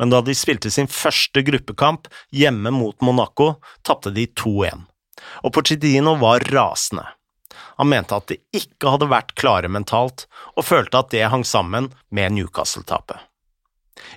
Men 0.00 0.12
da 0.12 0.22
de 0.24 0.32
spilte 0.36 0.70
sin 0.72 0.88
første 0.88 1.42
gruppekamp 1.44 2.08
hjemme 2.32 2.72
mot 2.72 2.96
Monaco, 3.04 3.58
tapte 3.84 4.12
de 4.16 4.24
2-1, 4.32 4.86
og 5.44 5.52
Pochettino 5.52 6.14
var 6.22 6.46
rasende. 6.48 7.04
Han 7.76 7.90
mente 7.92 8.16
at 8.16 8.30
de 8.30 8.38
ikke 8.56 8.94
hadde 8.94 9.10
vært 9.10 9.34
klare 9.36 9.68
mentalt, 9.68 10.24
og 10.56 10.64
følte 10.64 11.02
at 11.02 11.10
det 11.12 11.26
hang 11.32 11.44
sammen 11.44 11.90
med 12.08 12.32
Newcastle-tapet. 12.36 13.18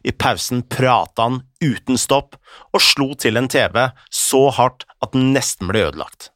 I 0.08 0.14
pausen 0.16 0.62
prata 0.72 1.28
han 1.28 1.42
uten 1.60 2.00
stopp 2.00 2.38
og 2.72 2.84
slo 2.84 3.10
til 3.20 3.36
en 3.40 3.50
TV 3.52 3.90
så 4.08 4.46
hardt 4.56 4.86
at 5.04 5.12
den 5.12 5.34
nesten 5.36 5.68
ble 5.68 5.84
ødelagt. 5.90 6.30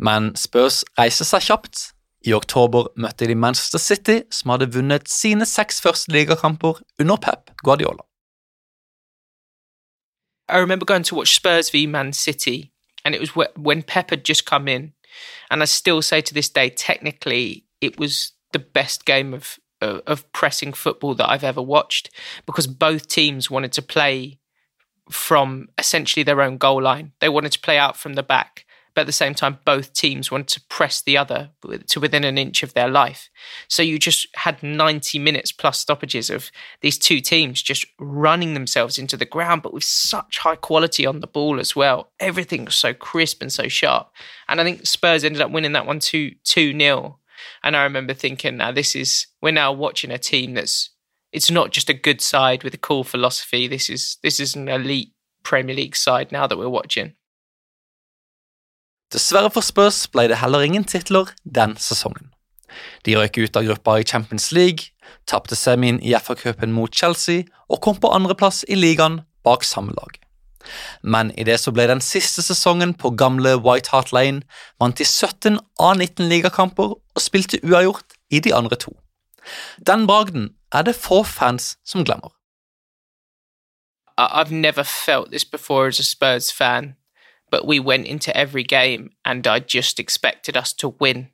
Men 0.00 0.32
Spurs 0.40 0.80
reiste 0.96 1.28
seg 1.28 1.44
kjapt 1.50 1.90
i 2.24 2.32
oktober 2.32 2.88
møtte 2.96 3.28
de 3.28 3.36
Manchester 3.36 3.82
City, 3.82 4.22
som 4.32 4.54
hadde 4.54 4.72
vunnet 4.72 5.12
sine 5.12 5.44
seks 5.48 5.84
første 5.84 6.12
ligakamper 6.16 6.80
under 7.00 7.20
Pep 7.20 7.52
Guardiola. 7.60 8.00
I 10.48 10.58
remember 10.58 10.84
going 10.84 11.02
to 11.04 11.14
watch 11.14 11.34
Spurs 11.34 11.70
v 11.70 11.86
Man 11.86 12.12
City, 12.12 12.72
and 13.04 13.14
it 13.14 13.20
was 13.20 13.30
when 13.56 13.82
Pep 13.82 14.10
had 14.10 14.24
just 14.24 14.46
come 14.46 14.68
in. 14.68 14.92
And 15.50 15.62
I 15.62 15.66
still 15.66 16.02
say 16.02 16.20
to 16.22 16.34
this 16.34 16.48
day, 16.48 16.70
technically, 16.70 17.66
it 17.80 17.98
was 17.98 18.32
the 18.52 18.58
best 18.58 19.04
game 19.04 19.34
of 19.34 19.58
of 19.80 20.30
pressing 20.32 20.72
football 20.72 21.14
that 21.14 21.28
I've 21.28 21.44
ever 21.44 21.60
watched 21.60 22.08
because 22.46 22.66
both 22.66 23.06
teams 23.06 23.50
wanted 23.50 23.72
to 23.72 23.82
play 23.82 24.38
from 25.10 25.68
essentially 25.76 26.22
their 26.22 26.40
own 26.40 26.56
goal 26.56 26.82
line. 26.82 27.12
They 27.20 27.28
wanted 27.28 27.52
to 27.52 27.60
play 27.60 27.76
out 27.76 27.96
from 27.96 28.14
the 28.14 28.22
back 28.22 28.63
but 28.94 29.02
at 29.02 29.06
the 29.06 29.12
same 29.12 29.34
time, 29.34 29.58
both 29.64 29.92
teams 29.92 30.30
wanted 30.30 30.48
to 30.48 30.60
press 30.68 31.02
the 31.02 31.16
other 31.16 31.50
to 31.88 32.00
within 32.00 32.24
an 32.24 32.38
inch 32.38 32.62
of 32.62 32.74
their 32.74 32.88
life. 32.88 33.28
So 33.68 33.82
you 33.82 33.98
just 33.98 34.28
had 34.36 34.62
90 34.62 35.18
minutes 35.18 35.50
plus 35.50 35.78
stoppages 35.78 36.30
of 36.30 36.50
these 36.80 36.96
two 36.96 37.20
teams 37.20 37.60
just 37.60 37.86
running 37.98 38.54
themselves 38.54 38.98
into 38.98 39.16
the 39.16 39.24
ground, 39.24 39.62
but 39.62 39.74
with 39.74 39.84
such 39.84 40.38
high 40.38 40.56
quality 40.56 41.06
on 41.06 41.20
the 41.20 41.26
ball 41.26 41.58
as 41.58 41.74
well. 41.74 42.12
Everything 42.20 42.64
was 42.64 42.76
so 42.76 42.94
crisp 42.94 43.42
and 43.42 43.52
so 43.52 43.66
sharp. 43.66 44.10
And 44.48 44.60
I 44.60 44.64
think 44.64 44.86
Spurs 44.86 45.24
ended 45.24 45.42
up 45.42 45.50
winning 45.50 45.72
that 45.72 45.86
one 45.86 45.98
2 45.98 46.32
2 46.44 46.78
0. 46.78 47.18
And 47.62 47.76
I 47.76 47.82
remember 47.82 48.14
thinking, 48.14 48.56
now 48.56 48.70
this 48.70 48.94
is, 48.94 49.26
we're 49.42 49.50
now 49.50 49.72
watching 49.72 50.10
a 50.10 50.18
team 50.18 50.54
that's, 50.54 50.90
it's 51.32 51.50
not 51.50 51.72
just 51.72 51.90
a 51.90 51.94
good 51.94 52.20
side 52.20 52.62
with 52.62 52.74
a 52.74 52.78
cool 52.78 53.02
philosophy. 53.02 53.66
This 53.66 53.90
is, 53.90 54.18
this 54.22 54.38
is 54.38 54.54
an 54.54 54.68
elite 54.68 55.12
Premier 55.42 55.74
League 55.74 55.96
side 55.96 56.30
now 56.30 56.46
that 56.46 56.58
we're 56.58 56.68
watching. 56.68 57.14
Dessverre 59.12 59.50
for 59.50 59.62
Spurs 59.62 60.06
ble 60.08 60.28
det 60.30 60.40
heller 60.40 60.64
ingen 60.64 60.84
titler 60.84 61.30
den 61.44 61.76
sesongen. 61.76 62.32
De 63.06 63.14
røyk 63.16 63.38
ut 63.38 63.56
av 63.56 63.66
gruppa 63.68 63.98
i 64.00 64.06
Champions 64.08 64.50
League, 64.52 64.90
tapte 65.26 65.56
semien 65.56 66.00
i 66.02 66.14
FA-cupen 66.16 66.72
mot 66.74 66.94
Chelsea 66.94 67.44
og 67.68 67.80
kom 67.84 68.00
på 68.00 68.10
andreplass 68.10 68.64
i 68.68 68.78
ligaen 68.78 69.20
bak 69.44 69.64
samme 69.64 69.94
lag. 69.94 70.18
Men 71.02 71.30
i 71.38 71.44
det 71.44 71.58
så 71.60 71.72
ble 71.76 71.86
den 71.90 72.00
siste 72.00 72.42
sesongen 72.42 72.94
på 72.96 73.12
gamle 73.20 73.56
White 73.60 73.92
Hart 73.92 74.12
Lane, 74.16 74.42
vant 74.80 74.98
de 74.98 75.04
17 75.04 75.58
av 75.78 75.96
19 75.98 76.28
ligakamper 76.30 76.96
og 76.96 77.20
spilte 77.20 77.60
uavgjort 77.62 78.16
i 78.32 78.40
de 78.40 78.54
andre 78.56 78.78
to. 78.80 78.94
Den 79.86 80.06
bragden 80.08 80.54
er 80.72 80.82
det 80.82 80.96
få 80.96 81.22
fans 81.22 81.76
som 81.84 82.04
glemmer. 82.04 82.32
I've 84.16 84.50
never 84.50 84.84
felt 84.84 85.30
this 85.30 85.44
before 85.44 85.88
as 85.88 86.00
a 86.00 86.04
Spurs 86.04 86.52
fan. 86.52 86.94
But 87.54 87.68
we 87.68 87.78
went 87.78 88.04
into 88.08 88.36
every 88.36 88.64
game 88.64 89.10
and 89.24 89.46
I 89.46 89.60
just 89.60 90.00
expected 90.00 90.56
us 90.56 90.72
to 90.72 90.88
win. 90.88 91.28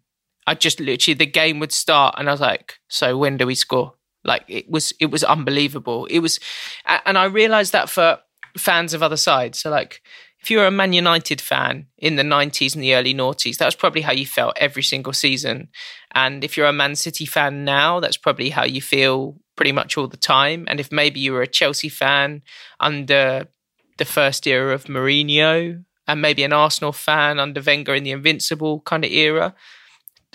I 0.46 0.54
just 0.54 0.78
literally 0.78 1.14
the 1.14 1.24
game 1.24 1.61
would 1.61 1.72
start 1.72 2.16
and 2.18 2.28
I 2.28 2.33
was 2.33 2.42
like, 2.42 2.74
so 2.88 3.16
when 3.16 3.38
do 3.38 3.46
we 3.46 3.54
score? 3.54 3.94
Like 4.22 4.44
it 4.46 4.70
was 4.70 4.92
it 5.00 5.11
was 5.11 5.24
unbelievable. 5.24 6.04
It 6.11 6.18
was 6.18 6.38
and 6.85 7.16
I 7.16 7.24
realized 7.24 7.72
that 7.72 7.88
for 7.88 8.18
fans 8.59 8.92
of 8.92 9.02
other 9.02 9.16
sides. 9.16 9.61
So 9.61 9.70
like 9.70 10.02
if 10.42 10.50
you're 10.50 10.66
a 10.66 10.70
Man 10.70 10.92
United 10.92 11.40
fan 11.40 11.87
in 11.96 12.16
the 12.16 12.22
90s 12.22 12.74
and 12.74 12.85
the 12.85 12.96
early 12.96 13.14
noughties, 13.14 13.56
that 13.56 13.64
was 13.64 13.74
probably 13.74 14.02
how 14.02 14.12
you 14.12 14.26
felt 14.26 14.59
every 14.61 14.83
single 14.83 15.14
season. 15.14 15.68
And 16.14 16.44
if 16.44 16.54
you're 16.54 16.66
a 16.66 16.83
Man 16.83 16.96
City 16.96 17.24
fan 17.24 17.64
now, 17.64 17.98
that's 17.98 18.18
probably 18.18 18.50
how 18.50 18.64
you 18.64 18.83
feel 18.83 19.38
pretty 19.56 19.72
much 19.72 19.96
all 19.96 20.06
the 20.06 20.18
time. 20.18 20.66
And 20.68 20.80
if 20.80 20.92
maybe 20.92 21.18
you 21.18 21.33
were 21.33 21.40
a 21.40 21.46
Chelsea 21.46 21.88
fan 21.88 22.42
under 22.78 23.48
the 23.96 24.04
first 24.04 24.46
era 24.46 24.74
of 24.74 24.85
Mourinho, 24.85 25.85
and 26.11 26.20
maybe 26.20 26.42
an 26.42 26.53
Arsenal 26.53 26.92
fan 26.92 27.38
under 27.38 27.62
Wenger 27.62 27.94
in 27.94 28.03
the 28.03 28.11
Invincible 28.11 28.81
kind 28.81 29.05
of 29.05 29.11
era. 29.12 29.55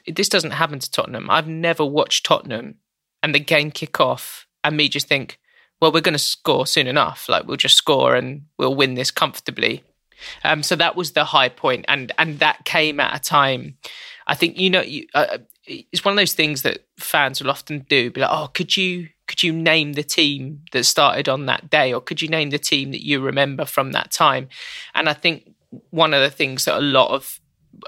This 0.08 0.30
doesn't 0.30 0.52
happen 0.52 0.80
to 0.80 0.90
Tottenham. 0.90 1.30
I've 1.30 1.48
never 1.48 1.86
watched 1.86 2.26
Tottenham 2.26 2.76
and 3.22 3.36
the 3.36 3.40
game 3.40 3.72
kick 3.72 4.00
off 4.00 4.48
and 4.64 4.78
me 4.78 4.88
just 4.88 5.08
think, 5.08 5.40
well, 5.82 5.92
we're 5.92 6.02
going 6.02 6.14
to 6.14 6.20
score 6.20 6.66
soon 6.66 6.88
enough. 6.88 7.28
Like 7.28 7.46
we'll 7.46 7.58
just 7.58 7.76
score 7.76 8.16
and 8.16 8.44
we'll 8.58 8.76
win 8.76 8.94
this 8.94 9.12
comfortably. 9.12 9.84
Um, 10.46 10.64
so 10.64 10.76
that 10.78 10.96
was 10.96 11.12
the 11.12 11.26
high 11.26 11.50
point, 11.50 11.86
and 11.90 12.12
and 12.18 12.40
that 12.40 12.64
came 12.64 13.02
at 13.02 13.16
a 13.16 13.22
time. 13.22 13.78
I 14.28 14.34
think 14.34 14.58
you 14.58 14.70
know, 14.70 14.82
you, 14.82 15.08
uh, 15.14 15.40
it's 15.66 16.06
one 16.06 16.14
of 16.14 16.18
those 16.18 16.34
things 16.34 16.62
that 16.62 16.86
fans 16.98 17.42
will 17.42 17.52
often 17.52 17.86
do. 17.90 18.12
Be 18.12 18.22
like, 18.22 18.30
oh, 18.32 18.48
could 18.54 18.78
you 18.78 19.10
could 19.28 19.44
you 19.44 19.52
name 19.52 19.94
the 19.94 20.04
team 20.04 20.62
that 20.72 20.86
started 20.86 21.28
on 21.28 21.48
that 21.48 21.70
day, 21.70 21.94
or 21.94 22.02
could 22.02 22.22
you 22.22 22.28
name 22.28 22.52
the 22.52 22.60
team 22.60 22.92
that 22.92 23.06
you 23.06 23.20
remember 23.20 23.66
from 23.66 23.92
that 23.92 24.12
time? 24.12 24.50
And 24.94 25.10
I 25.10 25.14
think 25.14 25.52
one 25.90 26.14
of 26.14 26.22
the 26.22 26.30
things 26.30 26.66
that 26.66 26.78
a 26.78 26.82
lot 26.82 27.12
of 27.12 27.40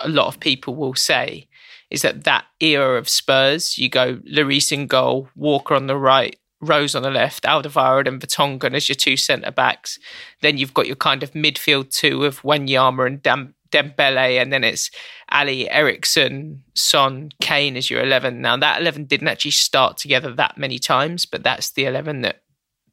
a 0.02 0.10
lot 0.10 0.28
of 0.28 0.40
people 0.40 0.76
will 0.76 0.96
say 0.96 1.48
is 1.90 2.02
that 2.02 2.26
that 2.26 2.46
era 2.60 2.98
of 2.98 3.08
Spurs, 3.08 3.78
you 3.78 3.90
go 3.90 4.18
Lloris 4.30 4.72
in 4.72 4.88
goal, 4.88 5.30
Walker 5.36 5.74
on 5.74 5.88
the 5.88 5.96
right, 5.96 6.36
Rose 6.60 6.96
on 6.96 7.04
the 7.04 7.12
left, 7.12 7.44
Alderweireld 7.44 8.08
and 8.08 8.22
Vertonghen 8.22 8.74
as 8.74 8.90
your 8.90 8.96
two 8.96 9.16
centre 9.16 9.52
backs. 9.52 10.00
Then 10.42 10.58
you've 10.58 10.74
got 10.74 10.88
your 10.88 10.96
kind 10.96 11.24
of 11.24 11.32
midfield 11.32 11.92
two 11.92 12.26
of 12.26 12.42
Wanyama 12.42 13.08
and 13.08 13.24
Dam- 13.24 13.56
Dembele, 13.72 14.42
and 14.42 14.52
then 14.52 14.64
it's 14.64 14.90
Ali, 15.30 15.70
Ericsson, 15.70 16.64
Son, 16.74 17.30
Kane 17.42 17.78
as 17.78 17.90
your 17.90 18.02
11. 18.02 18.42
Now, 18.42 18.58
that 18.58 18.82
11 18.82 19.06
didn't 19.06 19.28
actually 19.28 19.52
start 19.52 19.98
together 19.98 20.34
that 20.34 20.58
many 20.58 20.80
times, 20.80 21.26
but 21.26 21.44
that's 21.44 21.72
the 21.72 21.86
11 21.86 22.22
that 22.22 22.42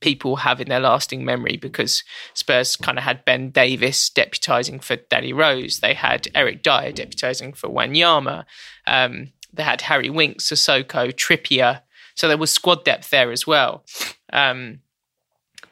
people 0.05 0.37
have 0.37 0.61
in 0.61 0.69
their 0.69 0.81
lasting 0.81 1.25
memory 1.25 1.57
because 1.57 2.05
Spurs 2.35 2.77
kind 2.77 2.99
of 2.99 3.05
had 3.05 3.25
Ben 3.25 3.49
Davis 3.49 4.11
deputising 4.11 4.83
for 4.83 4.97
Danny 4.97 5.33
Rose. 5.33 5.81
They 5.81 5.95
had 5.95 6.29
Eric 6.35 6.63
Dyer 6.63 6.93
deputising 6.93 7.57
for 7.57 7.71
Wanyama. 7.71 8.45
Um, 8.87 9.33
they 9.51 9.63
had 9.63 9.81
Harry 9.81 10.11
Winks, 10.11 10.45
Sissoko, 10.45 11.11
Trippier. 11.11 11.81
So 12.15 12.29
there 12.29 12.37
was 12.37 12.51
squad 12.51 12.85
depth 12.85 13.09
there 13.09 13.33
as 13.33 13.47
well. 13.47 13.83
Um, 14.31 14.81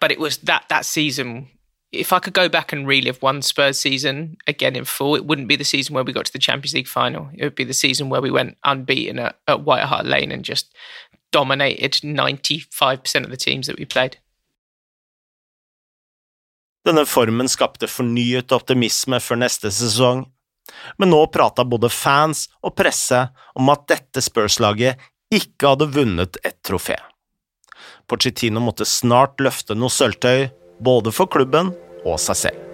but 0.01 0.11
it 0.11 0.19
was 0.19 0.39
that 0.39 0.65
that 0.71 0.87
season. 0.87 1.49
If 1.93 2.15
I 2.15 2.19
could 2.19 2.33
go 2.33 2.49
back 2.49 2.73
and 2.73 2.87
relive 2.87 3.21
one 3.21 3.43
Spurs 3.43 3.79
season 3.79 4.39
again 4.47 4.77
in 4.77 4.87
full, 4.87 5.15
it 5.15 5.27
wouldn't 5.27 5.49
be 5.49 5.57
the 5.57 5.65
season 5.65 5.95
where 5.95 6.05
we 6.05 6.15
got 6.15 6.25
to 6.25 6.33
the 6.33 6.39
Champions 6.39 6.73
League 6.73 6.89
final. 6.89 7.29
It 7.35 7.45
would 7.45 7.55
be 7.55 7.65
the 7.65 7.75
season 7.75 8.09
where 8.09 8.23
we 8.23 8.31
went 8.31 8.57
unbeaten 8.65 9.19
at, 9.19 9.37
at 9.47 9.61
White 9.61 9.85
Hart 9.85 10.07
Lane 10.07 10.33
and 10.33 10.43
just 10.43 10.75
dominated 11.33 11.93
95% 11.93 13.25
of 13.25 13.31
the 13.31 13.37
teams 13.37 13.67
that 13.67 13.79
we 13.79 13.85
played. 13.85 14.19
Denne 16.87 17.05
formen 17.07 17.49
skapte 17.51 17.87
fornyet 17.87 18.53
optimisme 18.55 19.21
for 19.23 19.39
neste 19.39 19.71
sesong, 19.71 20.25
men 20.99 21.13
nå 21.13 21.21
prata 21.35 21.65
både 21.69 21.91
fans 21.93 22.49
og 22.63 22.75
presse 22.79 23.21
om 23.59 23.71
at 23.71 23.87
dette 23.91 24.23
Spurs-laget 24.25 24.99
ikke 25.33 25.75
hadde 25.75 25.91
vunnet 25.95 26.41
et 26.43 26.59
trofé. 26.67 26.99
Pochettino 28.11 28.61
måtte 28.61 28.89
snart 28.89 29.41
løfte 29.41 29.79
noe 29.79 29.93
sølvtøy, 29.93 30.51
både 30.83 31.15
for 31.15 31.31
klubben 31.31 31.73
og 32.03 32.19
seg 32.21 32.45
selv. 32.47 32.72